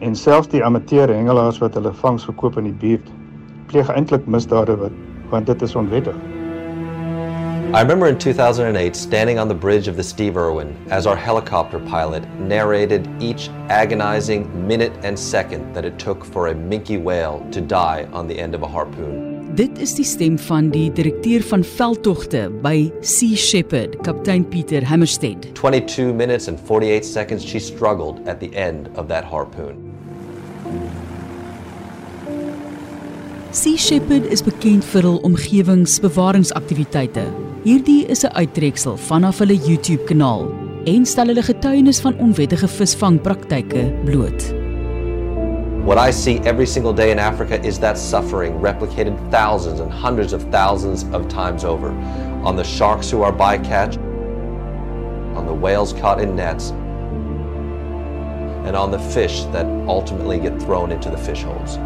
en 0.02 0.18
selfs 0.18 0.50
die 0.50 0.64
amateur 0.66 1.14
hengelaars 1.14 1.62
wat 1.62 1.78
hulle 1.78 1.94
vangs 2.02 2.26
verkoop 2.26 2.58
in 2.58 2.72
die 2.72 2.78
buurt 2.82 3.12
pleeg 3.70 3.92
eintlik 3.94 4.26
misdade 4.26 4.74
wat 4.82 5.04
want 5.30 5.46
dit 5.46 5.62
is 5.62 5.78
onwettig. 5.78 6.35
I 7.74 7.82
remember 7.82 8.06
in 8.06 8.16
2008 8.16 8.94
standing 8.94 9.40
on 9.40 9.48
the 9.48 9.54
bridge 9.54 9.88
of 9.88 9.96
the 9.96 10.02
Steve 10.02 10.36
Irwin 10.36 10.74
as 10.88 11.04
our 11.04 11.16
helicopter 11.16 11.80
pilot 11.80 12.24
narrated 12.38 13.08
each 13.20 13.48
agonizing 13.68 14.66
minute 14.66 14.92
and 15.02 15.18
second 15.18 15.74
that 15.74 15.84
it 15.84 15.98
took 15.98 16.24
for 16.24 16.46
a 16.46 16.54
minke 16.54 17.02
whale 17.02 17.44
to 17.50 17.60
die 17.60 18.08
on 18.12 18.28
the 18.28 18.38
end 18.38 18.54
of 18.54 18.62
a 18.62 18.68
harpoon. 18.68 19.52
Dit 19.56 19.78
is 19.78 19.94
die 19.94 20.04
stem 20.04 20.38
van 20.38 20.70
die 20.70 20.90
direkteur 20.92 21.42
van 21.42 21.64
veldtogte 21.64 22.46
by 22.62 22.92
Sea 23.00 23.34
Shepherd, 23.34 23.98
kaptein 24.06 24.44
Pieter 24.48 24.84
Hammerstead. 24.84 25.52
22 25.54 26.14
minutes 26.14 26.46
and 26.48 26.60
48 26.60 27.04
seconds 27.04 27.44
she 27.44 27.58
struggled 27.58 28.26
at 28.28 28.38
the 28.38 28.54
end 28.54 28.88
of 28.96 29.08
that 29.08 29.24
harpoon. 29.24 29.92
Sea 33.56 33.78
Shepherd 33.80 34.26
is 34.28 34.42
bekend 34.44 34.84
vir 34.84 35.06
hul 35.08 35.14
omgewingsbewaringsaktiwiteite. 35.24 37.22
Hierdie 37.64 38.04
is 38.12 38.20
'n 38.28 38.34
uittreksel 38.36 38.98
vanaf 39.00 39.38
hulle 39.40 39.56
YouTube-kanaal 39.56 40.42
en 40.84 41.06
stel 41.06 41.32
hulle 41.32 41.42
getuienis 41.42 42.00
van 42.04 42.18
onwettige 42.20 42.68
visvangpraktyke 42.68 43.92
bloot. 44.04 44.52
What 45.86 45.96
I 45.96 46.12
see 46.12 46.36
every 46.44 46.66
single 46.66 46.92
day 46.92 47.10
in 47.10 47.18
Africa 47.18 47.56
is 47.64 47.78
that 47.78 47.98
suffering 47.98 48.60
replicated 48.60 49.16
thousands 49.30 49.80
and 49.80 49.90
hundreds 49.90 50.34
of 50.34 50.44
thousands 50.50 51.06
of 51.12 51.26
times 51.28 51.64
over 51.64 51.94
on 52.44 52.56
the 52.56 52.64
sharks 52.64 53.10
who 53.10 53.22
are 53.22 53.32
bycatch, 53.32 53.96
on 55.34 55.46
the 55.46 55.54
whales 55.54 55.94
caught 55.94 56.20
in 56.20 56.36
nets, 56.36 56.74
and 58.66 58.76
on 58.76 58.90
the 58.90 59.00
fish 59.14 59.46
that 59.52 59.66
ultimately 59.88 60.38
get 60.38 60.60
thrown 60.62 60.92
into 60.92 61.08
the 61.08 61.16
fish 61.16 61.42
holes. 61.42 61.78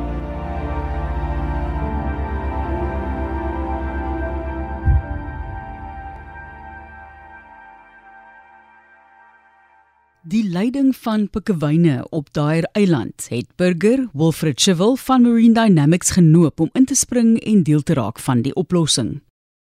Leiding 10.61 10.97
van 10.97 11.23
pikkewyne 11.33 11.93
op 12.17 12.27
daai 12.37 12.63
eiland 12.77 13.27
het 13.33 13.47
burger 13.57 14.01
Wilfred 14.13 14.61
Chivel 14.61 14.97
van 15.01 15.23
Marine 15.23 15.55
Dynamics 15.57 16.11
genoop 16.17 16.61
om 16.61 16.69
in 16.77 16.85
te 16.85 16.97
spring 16.99 17.39
en 17.53 17.63
deel 17.63 17.81
te 17.83 17.95
raak 17.97 18.19
van 18.21 18.43
die 18.45 18.53
oplossing. 18.63 19.23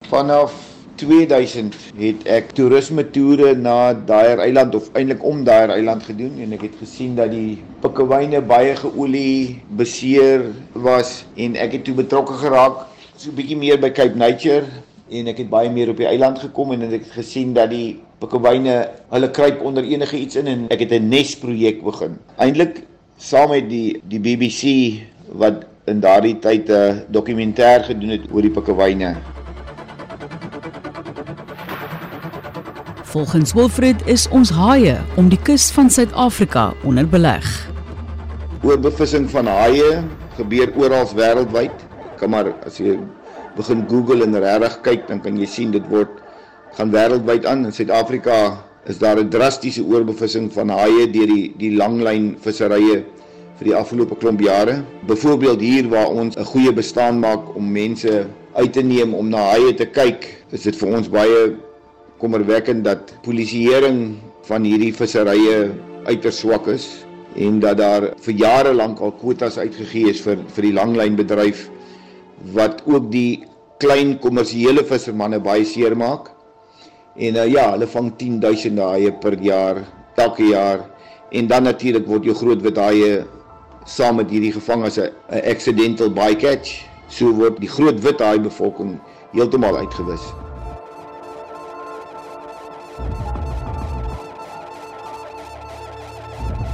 Vanaf 0.09 0.55
2000 0.99 1.77
het 2.01 2.27
ek 2.27 2.51
toerisme 2.57 3.05
toere 3.15 3.53
na 3.55 3.93
daai 3.93 4.35
eiland 4.47 4.75
of 4.75 4.89
eintlik 4.91 5.23
om 5.23 5.45
daai 5.47 5.71
eiland 5.77 6.03
gedoen 6.09 6.41
en 6.43 6.57
ek 6.57 6.67
het 6.67 6.75
gesien 6.81 7.15
dat 7.21 7.31
die 7.31 7.61
pikkewyne 7.85 8.41
baie 8.51 8.75
geolie 8.81 9.61
beseer 9.79 10.49
was 10.73 11.21
en 11.35 11.55
ek 11.55 11.77
het 11.77 11.87
toe 11.87 11.95
betrokke 12.01 12.41
geraak 12.43 12.83
so 13.15 13.31
'n 13.31 13.37
bietjie 13.39 13.61
meer 13.61 13.79
by 13.79 13.93
Cape 14.01 14.19
Nature 14.19 14.67
en 15.11 15.27
ek 15.27 15.43
het 15.43 15.49
baie 15.51 15.69
meer 15.71 15.91
op 15.91 15.99
die 15.99 16.07
eiland 16.07 16.39
gekom 16.39 16.71
en 16.75 16.85
ek 16.87 17.01
het 17.01 17.11
gesien 17.17 17.53
dat 17.55 17.71
die 17.73 17.99
pikkewyne 18.23 18.75
hulle 19.11 19.29
kruip 19.35 19.61
onder 19.65 19.83
enige 19.83 20.17
iets 20.17 20.39
in 20.39 20.47
en 20.47 20.65
ek 20.71 20.85
het 20.85 20.93
'n 20.95 21.09
nesprojek 21.09 21.83
begin. 21.83 22.17
Eintlik 22.37 22.83
saam 23.17 23.49
met 23.49 23.69
die 23.69 23.99
die 24.07 24.19
BBC 24.19 25.03
wat 25.27 25.65
in 25.85 25.99
daardie 25.99 26.39
tyd 26.39 26.69
'n 26.69 27.03
dokumentêr 27.11 27.83
gedoen 27.83 28.09
het 28.09 28.31
oor 28.31 28.41
die 28.41 28.51
pikkewyne. 28.51 29.15
Volgens 33.03 33.53
Wilfred 33.53 34.01
is 34.05 34.27
ons 34.29 34.49
haie 34.49 34.97
om 35.15 35.29
die 35.29 35.37
kus 35.37 35.71
van 35.71 35.89
Suid-Afrika 35.89 36.73
onder 36.83 37.07
beleg. 37.07 37.69
Oorbevissing 38.63 39.29
van 39.29 39.45
haie 39.45 40.01
gebeur 40.35 40.71
oral 40.75 41.05
wêreldwyd. 41.13 41.75
Kom 42.17 42.29
maar 42.29 42.53
as 42.65 42.77
jy 42.77 42.97
begin 43.55 43.85
Google 43.89 44.23
en 44.23 44.35
regtig 44.35 44.77
kyk, 44.81 45.07
dan 45.07 45.21
kan 45.21 45.37
jy 45.37 45.47
sien 45.49 45.71
dit 45.71 45.85
word 45.89 46.21
gaan 46.77 46.91
wêreldwyd 46.93 47.45
aan. 47.45 47.65
In 47.65 47.73
Suid-Afrika 47.73 48.63
is 48.85 48.97
daar 48.97 49.19
'n 49.19 49.29
drastiese 49.29 49.83
oorbevissing 49.83 50.51
van 50.53 50.69
haie 50.69 51.07
deur 51.11 51.27
die 51.27 51.53
die 51.57 51.75
langlyn 51.75 52.35
visserye 52.41 53.03
vir 53.57 53.65
die 53.65 53.75
afgelope 53.75 54.15
klomp 54.15 54.41
jare. 54.41 54.83
Byvoorbeeld 55.07 55.61
hier 55.61 55.89
waar 55.89 56.09
ons 56.09 56.35
'n 56.35 56.45
goeie 56.45 56.73
bestaan 56.73 57.19
maak 57.19 57.55
om 57.55 57.71
mense 57.71 58.25
uit 58.53 58.73
te 58.73 58.81
neem 58.81 59.13
om 59.13 59.29
na 59.29 59.37
haie 59.37 59.73
te 59.73 59.85
kyk, 59.85 60.43
is 60.51 60.63
dit 60.63 60.75
vir 60.75 60.89
ons 60.89 61.09
baie 61.09 61.55
kommerwekkend 62.17 62.83
dat 62.83 63.13
polisieering 63.21 64.17
van 64.47 64.63
hierdie 64.63 64.93
visserye 64.93 65.71
uiters 66.05 66.39
swak 66.39 66.67
is 66.67 67.05
en 67.35 67.59
dat 67.59 67.77
daar 67.77 68.13
vir 68.25 68.33
jare 68.33 68.73
lank 68.73 68.99
al 68.99 69.11
kwotas 69.11 69.57
uitgegee 69.57 70.09
is 70.09 70.21
vir 70.21 70.37
vir 70.55 70.63
die 70.67 70.73
langlynbedryf 70.73 71.69
wat 72.53 72.81
ook 72.85 73.11
die 73.11 73.45
klein 73.77 74.17
kommersiële 74.19 74.83
vissermanne 74.87 75.39
baie 75.43 75.65
seermaak. 75.65 76.31
En 77.15 77.37
uh, 77.37 77.45
ja, 77.51 77.69
hulle 77.71 77.87
vang 77.87 78.11
10000 78.17 78.79
haie 78.79 79.11
per 79.21 79.37
jaar, 79.41 79.83
elke 80.15 80.49
jaar. 80.49 80.87
En 81.31 81.47
dan 81.47 81.63
natuurlik 81.63 82.07
word 82.07 82.25
jou 82.29 82.35
groot 82.37 82.61
wit 82.61 82.77
haie 82.77 83.23
saam 83.89 84.15
met 84.21 84.31
hierdie 84.31 84.53
gevang 84.55 84.85
as 84.87 84.97
'n 84.97 85.11
accidental 85.43 86.09
bycatch. 86.09 86.85
So 87.09 87.33
word 87.33 87.59
die 87.59 87.69
groot 87.69 87.99
wit 88.01 88.19
haai 88.19 88.39
bevolking 88.39 88.99
heeltemal 89.33 89.77
uitgewis. 89.77 90.23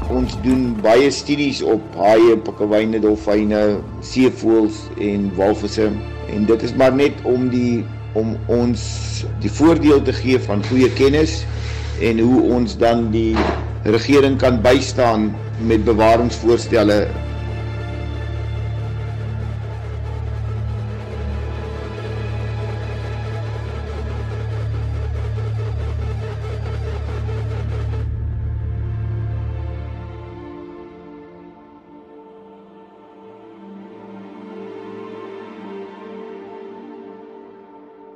Ons 0.10 0.34
doen 0.42 0.72
baie 0.82 1.12
studies 1.14 1.60
op 1.62 1.84
haie, 2.02 2.34
pikkewyne, 2.46 2.98
dolfyne, 3.04 3.60
seevoëls 4.02 4.80
en 5.06 5.28
walvisse. 5.38 5.86
En 6.34 6.48
dit 6.50 6.66
is 6.66 6.74
maar 6.82 6.96
net 6.98 7.20
om 7.30 7.50
die 7.54 7.84
om 8.18 8.34
ons 8.50 8.82
die 9.44 9.52
voordeel 9.54 10.02
te 10.02 10.16
gee 10.18 10.40
van 10.42 10.64
goeie 10.66 10.90
kennis 10.98 11.44
en 12.02 12.18
hoe 12.26 12.42
ons 12.56 12.74
dan 12.82 13.12
die 13.14 13.36
regering 13.86 14.40
kan 14.42 14.58
bystaan 14.66 15.30
met 15.70 15.86
bewaringsvoorstelle 15.86 17.04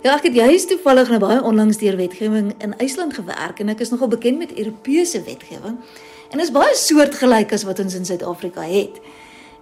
Ja, 0.03 0.17
ek 0.17 0.25
het 0.27 0.35
juist 0.35 0.67
toevallig 0.67 1.07
nou 1.13 1.17
baie 1.23 1.39
onlangs 1.47 1.77
deur 1.79 1.95
wetgewing 1.95 2.49
in 2.59 2.73
IJsland 2.75 3.13
gewerk 3.15 3.61
en 3.63 3.69
ek 3.71 3.85
is 3.85 3.93
nogal 3.93 4.09
bekend 4.11 4.41
met 4.41 4.51
Europese 4.51 5.21
wetgewing. 5.23 5.77
En 6.27 6.41
dit 6.41 6.43
is 6.43 6.51
baie 6.51 6.73
soortgelyk 6.75 7.53
as 7.55 7.63
wat 7.63 7.79
ons 7.79 7.95
in 7.95 8.03
Suid-Afrika 8.09 8.65
het. 8.67 8.99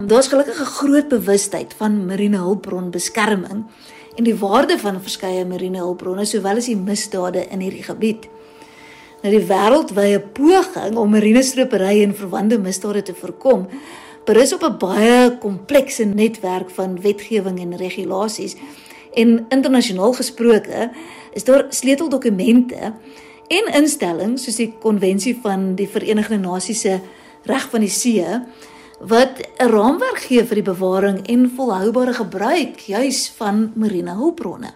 Daar's 0.02 0.32
gelukkig 0.34 0.58
'n 0.58 0.74
groot 0.82 1.08
bewustheid 1.08 1.74
van 1.78 2.06
marine 2.06 2.42
hulpbronbeskerming 2.42 3.64
en 4.16 4.24
die 4.24 4.34
waarde 4.34 4.78
van 4.78 5.00
verskeie 5.02 5.46
marine 5.46 5.78
hulpbronne 5.78 6.24
sowel 6.24 6.56
as 6.56 6.66
die 6.66 6.76
misdade 6.76 7.46
in 7.48 7.60
hierdie 7.60 7.86
gebied. 7.86 8.26
Nou 9.22 9.38
die 9.38 9.46
wêreldwye 9.46 10.20
poging 10.20 10.96
om 10.96 11.10
marine 11.10 11.42
stropery 11.42 12.02
en 12.02 12.16
verwante 12.16 12.58
misdade 12.58 13.02
te 13.02 13.14
voorkom, 13.14 13.68
berus 14.24 14.52
op 14.52 14.62
'n 14.62 14.78
baie 14.78 15.38
komplekse 15.38 16.04
netwerk 16.04 16.70
van 16.70 17.00
wetgewing 17.00 17.60
en 17.60 17.76
regulasies 17.76 18.56
En 19.12 19.46
internasionaal 19.48 20.12
gesproke 20.12 20.90
is 21.32 21.44
daar 21.44 21.66
sleuteldokumente 21.68 22.92
en 23.48 23.72
instellings 23.74 24.44
soos 24.44 24.56
die 24.56 24.72
konvensie 24.80 25.34
van 25.42 25.74
die 25.76 25.88
Verenigde 25.88 26.38
Nasies 26.40 26.80
se 26.80 26.98
reg 27.48 27.68
van 27.70 27.84
die 27.84 27.92
see 27.92 28.26
wat 29.00 29.40
'n 29.58 29.68
raamwerk 29.68 30.18
gee 30.18 30.44
vir 30.44 30.54
die 30.54 30.70
bewaring 30.72 31.26
en 31.26 31.50
volhoubare 31.56 32.14
gebruik 32.14 32.78
juis 32.78 33.32
van 33.36 33.72
marine 33.74 34.14
hulpbronne. 34.14 34.72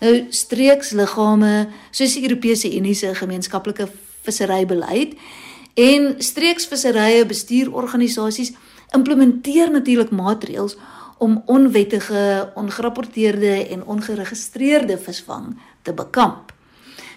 Nou 0.00 0.26
streeksliggame 0.28 1.68
soos 1.90 2.14
die 2.14 2.22
Europese 2.22 2.76
Unie 2.76 2.94
se 2.94 3.14
gemeenskaplike 3.14 3.88
visserybeleid 4.22 5.14
en 5.74 6.14
streeksvisserye 6.18 7.26
bestuurorganisasies 7.26 8.52
implementeer 8.92 9.70
natuurlik 9.70 10.10
maatreëls 10.10 10.76
om 11.18 11.42
onwettige, 11.46 12.52
ongerapporteerde 12.54 13.66
en 13.68 13.84
ongeregistreerde 13.84 14.98
visvang 14.98 15.58
te 15.82 15.92
bekamp. 15.92 16.52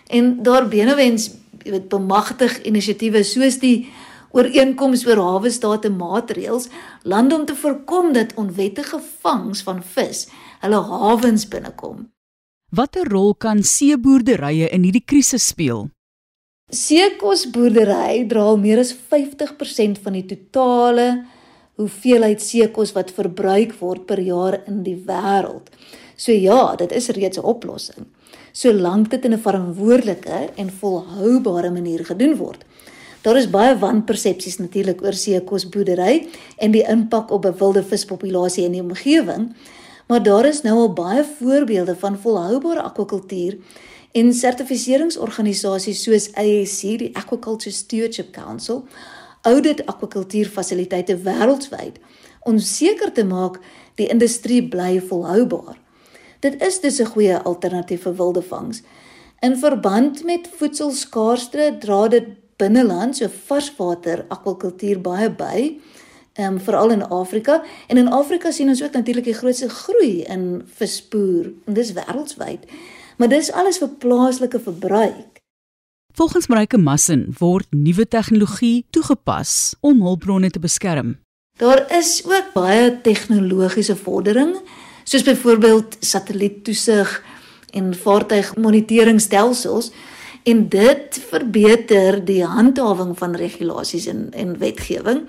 En 0.08 0.44
daar 0.44 0.68
benewens 0.68 1.32
weet 1.64 1.90
bemagtig 1.90 2.62
inisiatiewe 2.64 3.24
soos 3.24 3.60
die 3.60 3.90
ooreenkoms 4.32 5.06
oor 5.08 5.22
hawe 5.24 5.52
state 5.52 5.90
maatreëls 5.90 6.70
lande 7.04 7.36
om 7.36 7.46
te 7.46 7.56
voorkom 7.56 8.14
dat 8.14 8.36
onwettige 8.36 9.00
vangs 9.22 9.64
van 9.68 9.84
vis 9.84 10.28
hulle 10.62 10.82
hawens 10.92 11.48
binnekom. 11.48 12.08
Watter 12.72 13.08
rol 13.08 13.34
kan 13.36 13.64
seeboerderye 13.64 14.68
in 14.76 14.84
hierdie 14.84 15.06
krisis 15.06 15.48
speel? 15.54 15.88
Seekosboerdery 16.68 18.26
dra 18.28 18.44
al 18.52 18.58
meer 18.60 18.82
as 18.82 18.92
50% 18.92 20.02
van 20.04 20.18
die 20.18 20.26
totale 20.28 21.08
hoeveelheid 21.78 22.42
seekos 22.42 22.92
wat 22.96 23.14
verbruik 23.14 23.76
word 23.80 24.06
per 24.10 24.20
jaar 24.20 24.60
in 24.66 24.84
die 24.84 24.98
wêreld. 25.08 25.70
So 26.18 26.34
ja, 26.34 26.76
dit 26.76 26.92
is 26.92 27.10
reeds 27.14 27.38
'n 27.38 27.46
oplossing. 27.46 28.06
Solank 28.52 29.10
dit 29.10 29.26
in 29.26 29.34
'n 29.34 29.46
verantwoordelike 29.48 30.50
en 30.56 30.70
volhoubare 30.80 31.72
manier 31.72 32.06
gedoen 32.06 32.36
word. 32.36 32.66
Daar 33.22 33.38
is 33.38 33.50
baie 33.50 33.78
wanpersepsies 33.78 34.58
natuurlik 34.58 35.02
oor 35.04 35.14
seekosboerdery 35.14 36.28
en 36.58 36.72
die 36.72 36.88
impak 36.88 37.32
op 37.32 37.46
'n 37.46 37.58
wilde 37.58 37.84
vispopulasie 37.84 38.64
in 38.64 38.72
die 38.72 38.82
omgewing, 38.82 39.56
maar 40.08 40.24
daar 40.24 40.46
is 40.46 40.62
nou 40.62 40.78
al 40.78 40.94
baie 40.94 41.26
voorbeelde 41.40 41.96
van 41.96 42.18
volhoubare 42.18 42.82
akwakultuur 42.82 43.58
en 44.12 44.34
sertifiseringsorganisasies 44.34 46.04
soos 46.04 46.30
ASC, 46.34 46.82
die 46.82 47.10
Aquaculture 47.14 47.76
Stewardship 47.76 48.32
Council, 48.32 48.86
audit 49.48 49.84
akwakultuurfasiliteite 49.86 51.18
wêreldwyd 51.24 52.00
om 52.48 52.60
seker 52.60 53.12
te 53.12 53.26
maak 53.28 53.60
die 54.00 54.08
industrie 54.12 54.62
bly 54.64 55.00
volhoubaar. 55.10 55.78
Dit 56.40 56.62
is 56.62 56.80
dus 56.80 57.00
'n 57.00 57.12
goeie 57.14 57.38
alternatief 57.38 58.02
vir 58.02 58.16
wilde 58.16 58.42
vangs. 58.42 58.82
In 59.40 59.58
verband 59.58 60.24
met 60.24 60.50
voedselskaarsde 60.58 61.78
dra 61.80 62.08
dit 62.08 62.28
binneland 62.58 63.16
so 63.16 63.28
varswater 63.48 64.26
akwakultuur 64.28 65.02
baie 65.02 65.30
by, 65.30 65.80
ehm 66.34 66.54
um, 66.54 66.60
veral 66.60 66.90
in 66.90 67.04
Afrika 67.04 67.64
en 67.88 67.98
in 67.98 68.08
Afrika 68.08 68.52
sien 68.52 68.70
ons 68.70 68.84
ook 68.84 68.92
natuurlik 68.92 69.24
die 69.24 69.34
grootste 69.34 69.70
groei 69.70 70.24
in 70.24 70.62
vispoer 70.66 71.54
en 71.66 71.74
dis 71.74 71.94
wêreldwyd. 71.94 72.60
Maar 73.18 73.30
dis 73.30 73.52
alles 73.52 73.78
vir 73.78 73.90
plaaslike 73.90 74.60
verbruik. 74.60 75.37
Volgens 76.18 76.48
Marike 76.48 76.78
Massin 76.78 77.36
word 77.38 77.68
nuwe 77.70 78.08
tegnologie 78.10 78.86
toegepas 78.90 79.76
om 79.86 80.00
hulpbronne 80.02 80.50
te 80.50 80.58
beskerm. 80.60 81.12
Daar 81.62 81.84
is 81.94 82.24
ook 82.26 82.48
baie 82.56 82.88
tegnologiese 83.06 83.94
vordering, 83.96 84.56
soos 85.06 85.28
byvoorbeeld 85.28 86.00
satelliettoesig 86.00 87.14
en 87.70 87.94
vaartuigmoniteringstelsels 88.02 89.92
en 90.50 90.66
dit 90.74 91.22
verbeter 91.30 92.18
die 92.26 92.42
handhawing 92.42 93.14
van 93.22 93.38
regulasies 93.38 94.10
en 94.10 94.32
en 94.34 94.58
wetgewing 94.58 95.28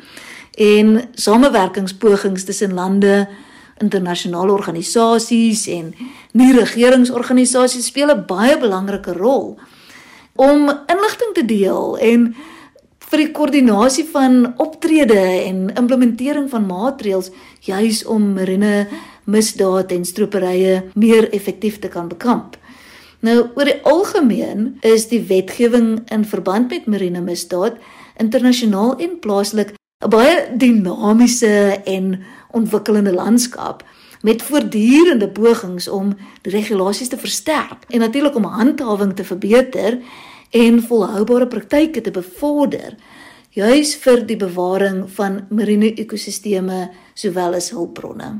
en 0.56 1.02
samewerkingspogings 1.12 2.48
tussen 2.48 2.72
lande, 2.72 3.26
internasionale 3.76 4.56
organisasies 4.56 5.68
en 5.68 5.92
nie 6.32 6.54
regeringsorganisasies 6.56 7.92
speel 7.92 8.08
'n 8.08 8.24
baie 8.24 8.56
belangrike 8.56 9.12
rol 9.12 9.58
om 10.38 10.68
inligting 10.86 11.34
te 11.34 11.44
deel 11.44 11.98
en 11.98 12.30
vir 13.08 13.22
die 13.24 13.30
koördinasie 13.34 14.04
van 14.12 14.52
optrede 14.62 15.18
en 15.18 15.68
implementering 15.80 16.46
van 16.52 16.66
maatreëls 16.68 17.32
juis 17.66 18.04
om 18.06 18.34
marine 18.36 18.86
misdade 19.26 19.96
en 19.96 20.04
stroperye 20.06 20.82
meer 20.94 21.26
effektief 21.34 21.80
te 21.82 21.90
kan 21.90 22.08
bekamp. 22.08 22.56
Nou 23.24 23.48
oor 23.58 23.66
die 23.66 23.80
algemeen 23.82 24.76
is 24.86 25.08
die 25.10 25.24
wetgewing 25.26 26.04
in 26.14 26.26
verband 26.28 26.70
met 26.70 26.86
marine 26.86 27.24
misdaad 27.24 27.80
internasionaal 28.22 28.94
en 29.02 29.18
plaaslik 29.18 29.74
'n 30.04 30.10
baie 30.10 30.36
dinamiese 30.54 31.82
en 31.84 32.20
ontwikkelende 32.54 33.12
landskap 33.12 33.82
met 34.22 34.42
voortdurende 34.42 35.28
pogings 35.28 35.88
om 35.88 36.16
die 36.42 36.52
regulasies 36.52 37.08
te 37.08 37.18
versterk 37.18 37.84
en 37.88 38.00
natuurlik 38.00 38.34
om 38.34 38.44
handhawing 38.44 39.14
te 39.14 39.24
verbeter 39.24 39.98
en 40.50 40.82
volhoubare 40.82 41.48
praktyke 41.48 42.00
te 42.00 42.12
bevorder 42.14 42.96
juis 43.56 43.94
vir 44.02 44.22
die 44.28 44.36
bewaring 44.38 45.04
van 45.16 45.42
marine 45.50 45.90
ekosisteme 45.98 46.88
sowel 47.14 47.58
as 47.58 47.72
hulpbronne. 47.74 48.30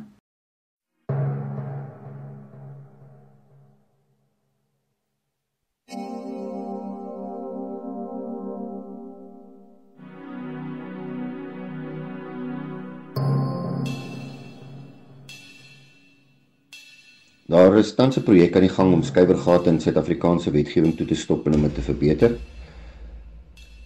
Is 17.78 17.94
'n 17.96 18.22
projek 18.22 18.54
aan 18.56 18.66
die 18.66 18.76
gang 18.76 18.92
om 18.92 19.02
skuiwergate 19.02 19.68
in 19.70 19.80
Suid-Afrikaanse 19.80 20.50
wetgewing 20.50 20.96
toe 20.96 21.06
te 21.06 21.14
stop 21.14 21.46
en 21.46 21.54
om 21.54 21.62
dit 21.62 21.74
te 21.74 21.82
verbeter. 21.82 22.36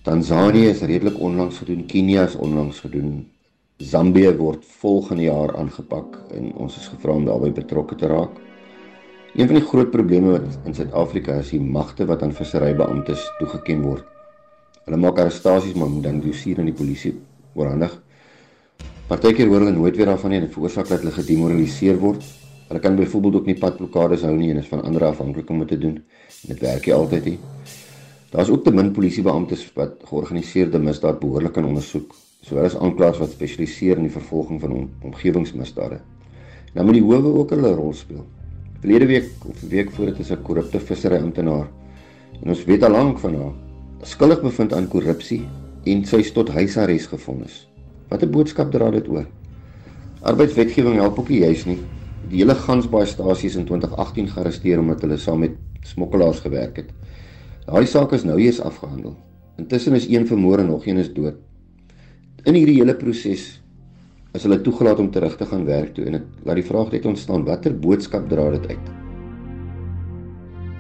Tansanië 0.03 0.67
is 0.69 0.81
redelik 0.81 1.19
onlangs 1.21 1.59
gedoen, 1.59 1.87
Kenia 1.87 2.25
is 2.25 2.35
onlangs 2.35 2.81
gedoen. 2.81 3.27
Zambië 3.77 4.37
word 4.37 4.65
volgende 4.65 5.23
jaar 5.23 5.57
aangepak 5.57 6.19
en 6.35 6.53
ons 6.55 6.77
is 6.77 6.89
gevra 6.89 7.13
om 7.13 7.25
daarbey 7.25 7.53
betrokke 7.53 7.95
te 7.95 8.07
raak. 8.07 8.31
Een 9.35 9.47
van 9.47 9.57
die 9.57 9.65
groot 9.65 9.91
probleme 9.91 10.31
wat 10.31 10.59
in 10.65 10.75
Suid-Afrika 10.75 11.39
is, 11.41 11.51
die 11.51 11.61
magte 11.61 12.05
wat 12.05 12.23
aan 12.23 12.33
visserybeamptes 12.33 13.31
toegeken 13.39 13.81
word. 13.83 14.05
Hulle 14.85 14.97
maak 14.97 15.19
arrestasies 15.19 15.75
maar 15.75 15.89
dan 16.03 16.21
dossier 16.21 16.59
aan 16.59 16.69
die 16.69 16.77
polisie 16.77 17.15
oorhandig. 17.55 17.95
Partykeer 19.09 19.47
hoor 19.47 19.61
hulle 19.61 19.73
nooit 19.77 19.97
weer 19.97 20.07
daarvan 20.07 20.31
nie 20.31 20.39
en 20.41 20.47
dit 20.47 20.55
veroorsaak 20.55 20.89
dat 20.89 21.01
hulle 21.01 21.15
gedemoraliseer 21.15 21.99
word. 22.03 22.27
Hulle 22.73 22.81
kan 22.81 22.95
byvoorbeeld 22.97 23.35
ook 23.35 23.49
nie 23.51 23.59
padblokkades 23.61 24.23
hou 24.25 24.33
nie 24.33 24.47
en 24.49 24.57
is 24.63 24.69
van 24.71 24.81
ander 24.89 25.03
afhanklik 25.05 25.51
om 25.53 25.59
dit 25.61 25.69
te 25.75 25.77
doen. 25.79 25.99
Dit 26.49 26.63
werk 26.65 26.87
nie 26.89 26.95
altyd 26.97 27.27
nie. 27.29 27.35
Daar 28.31 28.47
is 28.47 28.49
ook 28.49 28.65
te 28.65 28.73
min 28.73 28.89
polisiebeamptes 28.97 29.67
wat 29.77 29.99
georganiseerde 30.09 30.81
misdaad 30.81 31.19
behoorlik 31.21 31.53
kan 31.53 31.69
ondersoek, 31.69 32.17
sowel 32.41 32.71
as 32.71 32.79
aanklaers 32.81 33.21
wat 33.21 33.37
spesialiseer 33.37 34.01
in 34.01 34.09
die 34.09 34.15
vervolging 34.17 34.65
van 34.65 34.73
om, 34.73 34.89
omgewingsmisdade. 35.05 36.01
Nou 36.73 36.89
moet 36.89 36.97
die 36.97 37.05
howe 37.05 37.37
ook 37.43 37.53
hulle 37.53 37.77
rol 37.77 37.93
speel. 37.93 38.25
Verlede 38.81 39.13
week 39.13 39.47
of 39.53 39.69
week 39.69 39.93
voor 39.93 40.15
dit 40.15 40.25
is 40.25 40.33
'n 40.33 40.43
korrupte 40.43 40.81
vissery 40.81 41.21
amptenaar 41.21 41.69
en 42.41 42.49
ons 42.49 42.65
weet 42.65 42.83
al 42.83 42.91
lank 42.91 43.19
van 43.19 43.35
haar 43.35 43.55
skuldig 44.03 44.41
bevind 44.41 44.73
aan 44.73 44.89
korrupsie 44.89 45.45
en 45.85 46.05
sy 46.05 46.25
is 46.25 46.33
tot 46.33 46.49
huisarrest 46.49 47.13
gefonnis. 47.13 47.69
Wat 48.09 48.23
'n 48.23 48.31
boodskap 48.31 48.73
dra 48.73 48.91
dit 48.91 49.09
oor? 49.09 49.27
Arbeidswetgewing 50.23 50.97
help 50.97 51.19
ook 51.19 51.29
nie 51.29 51.39
juis 51.39 51.65
nie. 51.65 51.79
Die 52.33 52.41
hele 52.41 52.55
Gansbaai-stasie 52.57 53.51
is 53.51 53.59
in 53.61 53.67
2018 53.69 54.31
gearresteer 54.33 54.81
omdat 54.81 55.03
hulle 55.05 55.19
saam 55.21 55.43
met 55.45 55.59
smokkelaars 55.85 56.39
gewerk 56.41 56.79
het. 56.81 56.93
Daai 57.67 57.85
saak 57.87 58.15
is 58.17 58.25
nou 58.25 58.39
eers 58.41 58.61
afgehandel. 58.65 59.13
Intussen 59.61 59.93
is 59.99 60.07
een 60.09 60.25
vermoor 60.27 60.63
en 60.63 60.71
nog 60.73 60.87
een 60.87 60.97
is 61.03 61.11
dood. 61.13 61.37
In 62.49 62.57
hierdie 62.57 62.79
hele 62.79 62.95
proses 62.97 63.45
is 64.33 64.47
hulle 64.47 64.57
toegelaat 64.65 65.03
om 65.03 65.11
terug 65.13 65.37
te 65.37 65.45
gaan 65.51 65.67
werk 65.69 65.93
toe 65.93 66.07
en 66.09 66.17
dit 66.17 66.47
laat 66.49 66.57
die 66.57 66.65
vraag 66.65 66.95
net 66.97 67.11
ontstaan 67.11 67.45
watter 67.45 67.77
boodskap 67.77 68.25
dra 68.33 68.49
dit 68.57 68.71
uit. 68.73 68.89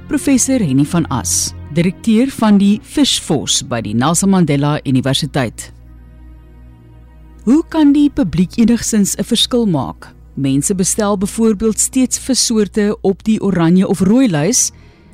Professor 0.09 0.65
Henny 0.65 0.89
van 0.89 1.05
As, 1.13 1.53
direkteur 1.77 2.33
van 2.41 2.57
die 2.65 2.79
Fishforce 2.81 3.69
by 3.69 3.83
die 3.85 3.95
Nelson 3.95 4.33
Mandela 4.33 4.79
Universiteit. 4.89 5.69
Hoe 7.45 7.61
kan 7.69 7.93
die 7.93 8.09
publiek 8.09 8.57
enigsins 8.57 9.19
'n 9.19 9.29
verskil 9.29 9.69
maak? 9.69 10.15
Mense 10.35 10.75
bestel 10.75 11.19
byvoorbeeld 11.19 11.79
steeds 11.79 12.19
vissoorte 12.19 12.99
op 13.01 13.25
die 13.25 13.43
oranje 13.43 13.89
of 13.89 14.01
rooi 14.01 14.31
lys 14.31 14.71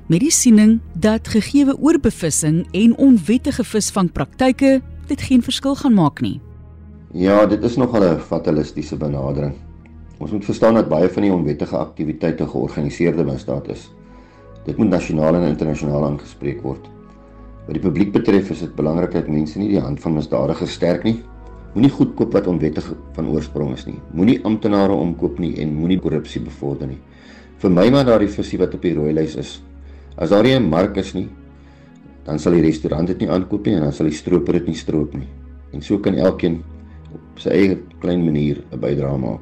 met 0.06 0.20
die 0.22 0.30
siening 0.30 0.76
dat 0.94 1.28
gegeewe 1.28 1.74
oorbevissing 1.78 2.66
en 2.70 2.94
onwettige 2.96 3.64
visvangpraktyke 3.64 4.78
dit 5.08 5.22
geen 5.22 5.42
verskil 5.42 5.74
gaan 5.74 5.94
maak 5.94 6.20
nie. 6.20 6.40
Ja, 7.12 7.46
dit 7.46 7.62
is 7.62 7.76
nogal 7.76 8.02
'n 8.02 8.20
fatalistiese 8.20 8.96
benadering. 8.96 9.54
Ons 10.18 10.30
moet 10.30 10.44
verstaan 10.44 10.74
dat 10.74 10.88
baie 10.88 11.08
van 11.08 11.22
die 11.22 11.32
onwettige 11.32 11.76
aktiwiteite 11.76 12.46
georganiseerde 12.46 13.24
misdaad 13.24 13.68
is. 13.68 13.90
Dit 14.64 14.76
moet 14.76 14.88
nasionaal 14.88 15.34
en 15.34 15.48
internasionaal 15.48 16.04
aangespreek 16.04 16.62
word. 16.62 16.88
Wat 17.66 17.74
die 17.74 17.82
publiek 17.82 18.12
betref, 18.12 18.50
is 18.50 18.58
dit 18.58 18.74
belangrik 18.74 19.12
dat 19.12 19.28
mense 19.28 19.58
nie 19.58 19.68
die 19.68 19.80
hand 19.80 20.00
van 20.00 20.14
misdadigers 20.14 20.72
sterk 20.72 21.02
nie. 21.02 21.22
Moenie 21.78 21.94
goed 21.94 22.16
koop 22.18 22.32
wat 22.34 22.48
onwettig 22.50 22.86
van 23.14 23.28
oorsprong 23.30 23.76
is 23.76 23.84
nie. 23.86 24.00
Moenie 24.10 24.40
amptenare 24.42 24.98
omkoop 24.98 25.38
nie 25.38 25.54
en 25.62 25.76
moenie 25.78 26.00
korrupsie 26.02 26.42
bevorder 26.42 26.90
nie. 26.90 26.98
Vir 27.62 27.70
my 27.70 27.84
maar 27.94 28.08
daardie 28.08 28.30
visie 28.34 28.58
wat 28.58 28.74
op 28.74 28.82
die 28.82 28.96
rooi 28.98 29.12
lys 29.14 29.36
is, 29.38 29.60
As 30.18 30.30
daar 30.30 30.42
nie 30.42 30.54
'n 30.54 30.68
mark 30.68 30.96
is 30.96 31.14
nie, 31.14 31.28
dan 32.24 32.38
sal 32.38 32.52
die 32.52 32.62
restaurant 32.62 33.06
dit 33.06 33.18
nie 33.18 33.30
aankoop 33.30 33.66
nie 33.66 33.74
en 33.74 33.82
dan 33.82 33.92
sal 33.92 34.06
die 34.06 34.16
stroper 34.16 34.52
dit 34.52 34.66
nie 34.66 34.74
stroop 34.74 35.14
nie. 35.14 35.28
En 35.72 35.82
so 35.82 35.98
kan 35.98 36.14
elkeen 36.14 36.64
op 37.14 37.38
sy 37.38 37.48
eie 37.50 37.78
klein 38.00 38.24
manier 38.24 38.56
'n 38.72 38.80
bydrae 38.80 39.18
maak. 39.18 39.40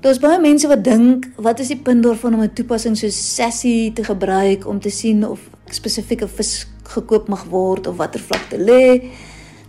Daar's 0.00 0.18
baie 0.18 0.40
mense 0.40 0.68
wat 0.68 0.84
dink, 0.84 1.26
wat 1.36 1.60
is 1.60 1.68
die 1.68 1.76
punt 1.82 2.02
daarvan 2.02 2.34
om 2.34 2.40
'n 2.40 2.54
toepassing 2.54 2.96
so 2.96 3.08
sessie 3.08 3.92
te 3.92 4.04
gebruik 4.04 4.66
om 4.66 4.80
te 4.80 4.90
sien 4.90 5.28
of 5.28 5.50
spesifieke 5.70 6.28
vis 6.28 6.66
gekoop 6.84 7.28
mag 7.28 7.44
word 7.44 7.86
of 7.86 7.96
watter 7.96 8.20
vlak 8.20 8.48
te 8.48 8.56
lê? 8.56 9.10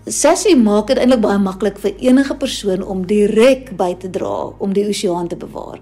Sessie 0.10 0.56
maak 0.58 0.88
dit 0.90 0.98
eintlik 0.98 1.22
baie 1.22 1.38
maklik 1.38 1.78
vir 1.84 1.94
enige 2.02 2.34
persoon 2.42 2.82
om 2.82 3.04
direk 3.06 3.76
by 3.78 3.92
te 4.02 4.10
dra 4.10 4.50
om 4.58 4.72
die 4.74 4.88
oseaan 4.90 5.28
te 5.30 5.38
bewaar. 5.38 5.78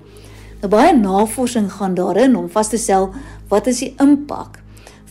Nou 0.59 0.69
baie 0.73 0.91
navorsing 0.97 1.69
gaan 1.71 1.95
daarin 1.95 2.35
om 2.35 2.49
vas 2.51 2.67
te 2.67 2.79
stel 2.81 3.13
wat 3.47 3.69
is 3.71 3.79
die 3.85 3.93
impak 4.03 4.59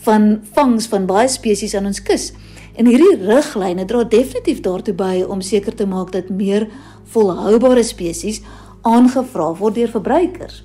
van 0.04 0.42
vangs 0.52 0.90
van 0.92 1.08
baie 1.08 1.30
spesies 1.32 1.74
aan 1.74 1.88
ons 1.88 2.02
kus. 2.04 2.28
En 2.76 2.90
hierdie 2.90 3.16
riglyne 3.24 3.86
dra 3.88 4.04
definitief 4.04 4.60
daartoe 4.60 4.94
by 4.94 5.24
om 5.24 5.40
seker 5.40 5.72
te 5.72 5.88
maak 5.88 6.12
dat 6.12 6.28
meer 6.28 6.68
volhoubare 7.14 7.86
spesies 7.88 8.42
aangevra 8.84 9.54
word 9.56 9.80
deur 9.80 9.96
verbruikers. 9.96 10.60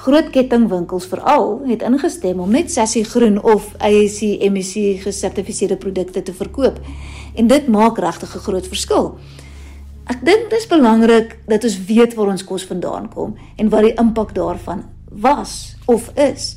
Groot 0.00 0.30
kettingwinkels 0.32 1.04
veral 1.10 1.58
het 1.68 1.82
ingestem 1.84 2.38
om 2.40 2.52
net 2.54 2.70
Sassy 2.72 3.02
Groen 3.04 3.34
of 3.44 3.66
ASC 3.84 4.40
MSC 4.48 5.02
gesertifiseerde 5.02 5.76
produkte 5.76 6.22
te 6.24 6.32
verkoop. 6.32 6.78
En 7.36 7.50
dit 7.50 7.66
maak 7.68 7.98
regtig 7.98 8.34
'n 8.34 8.38
groot 8.46 8.66
verskil. 8.66 9.18
Ek 10.06 10.24
dink 10.24 10.48
dit 10.50 10.58
is 10.58 10.66
belangrik 10.66 11.36
dat 11.46 11.64
ons 11.64 11.84
weet 11.84 12.14
waar 12.14 12.26
ons 12.26 12.44
kos 12.44 12.64
vandaan 12.64 13.08
kom 13.08 13.36
en 13.56 13.68
wat 13.68 13.82
die 13.82 13.94
impak 13.94 14.34
daarvan 14.34 14.84
was 15.10 15.76
of 15.84 16.10
is. 16.14 16.56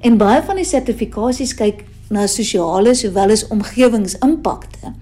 En 0.00 0.16
baie 0.16 0.42
van 0.42 0.56
die 0.56 0.64
sertifikasies 0.64 1.54
kyk 1.54 1.84
na 2.08 2.26
sosiale 2.26 2.94
sowel 2.94 3.30
as 3.30 3.48
omgewingsimpakte. 3.48 4.94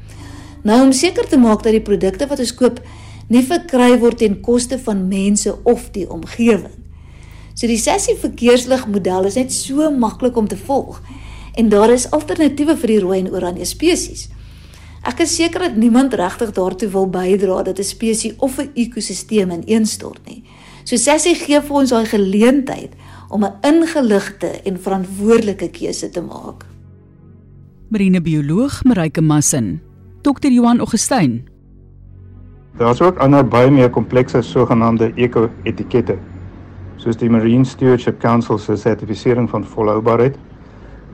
Nou 0.63 0.83
om 0.83 0.93
seker 0.93 1.29
te 1.29 1.39
maak 1.39 1.63
dat 1.63 1.73
die 1.73 1.81
produkte 1.81 2.27
wat 2.27 2.39
ons 2.39 2.55
koop 2.55 2.81
nie 3.29 3.43
verkry 3.43 3.99
word 3.99 4.19
ten 4.19 4.41
koste 4.41 4.79
van 4.79 5.09
mense 5.09 5.57
of 5.63 5.91
die 5.91 6.11
omgewing. 6.11 6.88
So 7.59 7.67
die 7.67 7.81
sessie 7.81 8.15
verkeersligmodel 8.15 9.25
is 9.27 9.35
net 9.35 9.51
so 9.51 9.89
maklik 9.91 10.37
om 10.39 10.47
te 10.47 10.57
volg 10.57 11.01
en 11.59 11.71
daar 11.73 11.91
is 11.91 12.05
alternatiewe 12.15 12.77
vir 12.79 12.93
die 12.93 12.99
rooi 13.03 13.17
en 13.19 13.33
oranje 13.35 13.67
spesies. 13.67 14.29
Ek 15.03 15.25
is 15.25 15.35
seker 15.35 15.65
dat 15.67 15.79
niemand 15.81 16.15
regtig 16.15 16.53
daartoe 16.55 16.87
wil 16.93 17.09
bydra 17.11 17.65
dat 17.67 17.81
'n 17.81 17.89
spesies 17.89 18.37
of 18.39 18.61
'n 18.61 18.71
ekosisteem 18.75 19.51
ineenstort 19.51 20.23
nie. 20.27 20.45
So 20.85 20.97
Sessie 20.97 21.35
gee 21.35 21.61
vir 21.61 21.77
ons 21.77 21.91
daai 21.91 22.07
geleentheid 22.07 22.95
om 23.29 23.45
'n 23.45 23.59
ingeligte 23.63 24.63
en 24.65 24.79
verantwoordelike 24.79 25.69
keuse 25.69 26.11
te 26.11 26.21
maak. 26.21 26.65
Marinebioloog 27.89 28.85
Marike 28.85 29.21
Massin, 29.21 29.81
Dr. 30.23 30.49
Johan 30.49 30.79
Augustyn. 30.79 31.49
Daar's 32.79 33.01
ook 33.01 33.19
ander 33.19 33.49
baie 33.49 33.71
meer 33.71 33.91
komplekse 33.91 34.43
sogenaamde 34.43 35.13
eko-etikette, 35.17 36.19
soos 36.99 37.17
die 37.17 37.31
Marine 37.31 37.65
Stewardship 37.65 38.19
Council 38.21 38.59
se 38.59 38.77
sertifisering 38.77 39.47
van 39.51 39.65
volhoubaarheid 39.65 40.37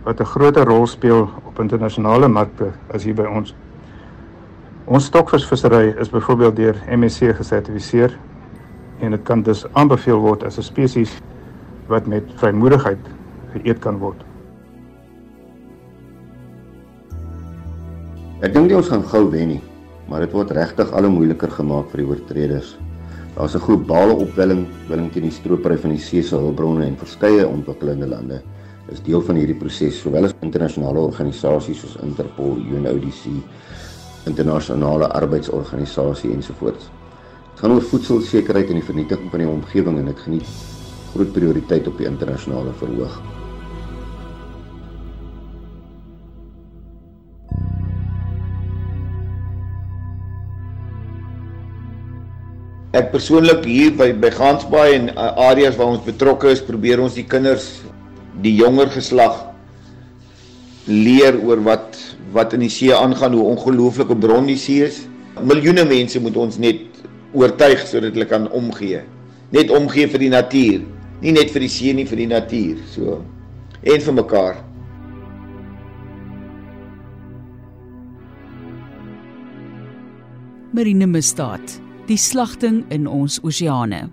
wat 0.05 0.21
'n 0.21 0.25
groot 0.25 0.57
rol 0.57 0.87
speel 0.87 1.29
op 1.45 1.61
internasionale 1.61 2.29
markte 2.29 2.73
as 2.95 3.05
hier 3.05 3.15
by 3.15 3.25
ons. 3.25 3.55
Ons 4.85 5.05
stokvisvissery 5.05 5.95
is 6.01 6.11
byvoorbeeld 6.11 6.57
deur 6.57 6.77
MSC 6.89 7.37
gesertifiseer 7.37 8.19
en 9.01 9.11
dit 9.11 9.23
kan 9.23 9.43
dus 9.43 9.67
aanbeveel 9.73 10.19
word 10.19 10.45
as 10.45 10.59
'n 10.59 10.63
spesies 10.63 11.21
wat 11.87 12.07
met 12.07 12.25
vrymoedigheid 12.37 12.99
geëet 13.53 13.79
kan 13.79 13.99
word. 13.99 14.25
Ek 18.41 18.53
dink 18.53 18.67
nie 18.67 18.77
ons 18.77 18.89
gaan 18.89 19.03
gou 19.03 19.31
wen 19.31 19.49
nie, 19.49 19.63
maar 20.09 20.21
dit 20.21 20.33
word 20.33 20.51
regtig 20.51 20.93
al 20.93 21.03
hoe 21.03 21.13
moeiliker 21.13 21.51
gemaak 21.51 21.91
vir 21.91 21.99
die 22.03 22.09
oortreders. 22.09 22.79
Daar's 23.35 23.55
'n 23.55 23.67
globale 23.67 24.15
opwelling 24.15 24.67
willing 24.89 25.13
teen 25.13 25.23
die 25.23 25.33
stropery 25.33 25.77
van 25.79 25.91
die 25.91 25.99
see 25.99 26.23
se 26.23 26.37
hulpbronne 26.37 26.85
en 26.85 26.97
verskeie 26.97 27.47
ontwikkelende 27.47 28.07
lande 28.07 28.43
is 28.93 29.03
deel 29.03 29.23
van 29.23 29.37
hierdie 29.37 29.57
proses, 29.57 30.01
sowel 30.01 30.25
as 30.25 30.35
internasionale 30.41 30.99
organisasies 30.99 31.81
soos 31.81 31.97
Interpol, 32.03 32.57
UNODC 32.57 33.31
internasionale 34.27 35.09
arbeidsorganisasie 35.13 36.33
ensovoorts. 36.33 36.89
Dit 37.53 37.61
gaan 37.61 37.77
oor 37.77 37.83
voedselsekerheid 37.83 38.73
en 38.73 38.81
die 38.81 38.89
vernietiging 38.89 39.31
van 39.31 39.45
die 39.45 39.49
omgewing 39.49 39.99
en 39.99 40.11
dit 40.11 40.19
geniet 40.27 40.47
groot 41.13 41.33
prioriteit 41.33 41.87
op 41.87 41.99
die 41.99 42.07
internasionale 42.07 42.73
verhoog. 42.81 43.21
Ek 52.95 53.09
persoonlik 53.11 53.65
hier 53.67 53.91
by 53.99 54.13
by 54.23 54.31
Gansbaai 54.31 54.91
en 54.95 55.09
eh, 55.11 55.31
areas 55.49 55.75
waar 55.75 55.97
ons 55.97 56.05
betrokke 56.07 56.53
is, 56.55 56.61
probeer 56.63 57.01
ons 57.03 57.17
die 57.19 57.25
kinders, 57.27 57.81
die 58.45 58.53
jonger 58.55 58.87
geslag 58.95 59.41
leer 60.87 61.41
oor 61.43 61.63
wat 61.67 61.99
wat 62.35 62.55
in 62.55 62.63
die 62.63 62.71
see 62.71 62.95
aangaan, 62.95 63.35
hoe 63.35 63.49
ongelooflike 63.51 64.15
bron 64.19 64.47
die 64.47 64.59
see 64.59 64.87
is. 64.87 65.05
Miljoene 65.43 65.83
mense 65.91 66.23
moet 66.23 66.39
ons 66.39 66.59
net 66.63 66.83
oortuig 67.35 67.83
sodat 67.87 68.15
hulle 68.15 68.31
kan 68.31 68.47
omgee. 68.55 69.03
Net 69.55 69.75
omgee 69.75 70.07
vir 70.11 70.23
die 70.23 70.31
natuur, 70.31 70.83
nie 71.23 71.35
net 71.35 71.51
vir 71.55 71.67
die 71.67 71.71
see 71.71 71.95
nie, 71.99 72.07
vir 72.07 72.23
die 72.23 72.31
natuur. 72.31 72.83
So 72.95 73.21
en 73.83 74.07
vir 74.07 74.19
mekaar. 74.23 74.61
Marine 80.75 81.11
misdaad 81.11 81.84
die 82.09 82.19
slagting 82.21 82.83
in 82.95 83.07
ons 83.09 83.39
oseane. 83.45 84.09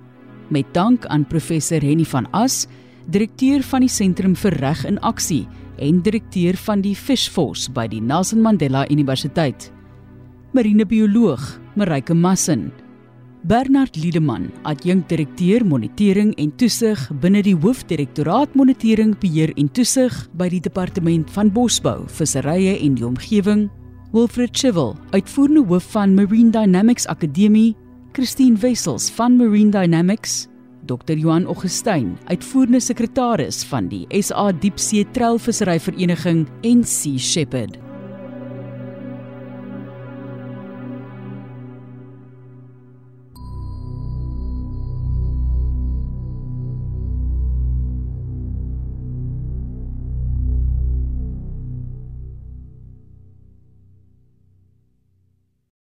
Met 0.52 0.70
dank 0.76 1.06
aan 1.12 1.26
professor 1.28 1.82
Henny 1.84 2.06
van 2.08 2.28
As, 2.36 2.66
direkteur 3.12 3.64
van 3.64 3.86
die 3.86 3.92
Sentrum 3.92 4.36
vir 4.36 4.56
Reg 4.62 4.84
in 4.88 5.00
Aksie 5.00 5.48
en 5.82 6.02
direkteur 6.04 6.58
van 6.68 6.84
die 6.84 6.96
Fish 6.96 7.30
Force 7.30 7.72
by 7.72 7.88
die 7.92 8.02
Nelson 8.02 8.44
Mandela 8.44 8.86
Universiteit. 8.92 9.72
Marinebioloog 10.52 11.60
Marike 11.76 12.14
Massin. 12.14 12.70
Bernard 13.48 13.96
Liedeman, 13.98 14.52
adjunkdirekteur 14.70 15.64
monitering 15.66 16.36
en 16.38 16.52
toesig 16.62 17.00
binne 17.24 17.42
die 17.42 17.56
Hoofdirektoraat 17.58 18.54
Monitering, 18.54 19.16
Beheer 19.18 19.50
en 19.58 19.72
Toesig 19.74 20.14
by 20.38 20.52
die 20.54 20.62
Departement 20.62 21.32
van 21.34 21.50
Bosbou, 21.50 22.04
Visserye 22.06 22.76
en 22.78 23.00
die 23.00 23.08
Omgewing 23.08 23.70
Wilfred 24.12 24.52
Chivel, 24.52 24.98
uitvoerende 25.16 25.64
hoof 25.70 25.86
van 25.94 26.14
Marine 26.14 26.52
Dynamics 26.52 27.06
Akademie, 27.08 27.78
Christine 28.12 28.58
Wessels 28.58 29.10
van 29.16 29.38
Marine 29.38 29.72
Dynamics, 29.72 30.48
Dr. 30.86 31.16
Johan 31.16 31.46
Augustyn, 31.46 32.18
uitvoerende 32.28 32.82
sekretaris 32.84 33.62
van 33.70 33.88
die 33.88 34.04
SA 34.20 34.50
Diepsee 34.52 35.06
Treilvissery 35.16 35.80
Vereniging 35.80 36.44
en 36.68 36.84
Sea 36.84 37.18
Shepherd. 37.18 37.91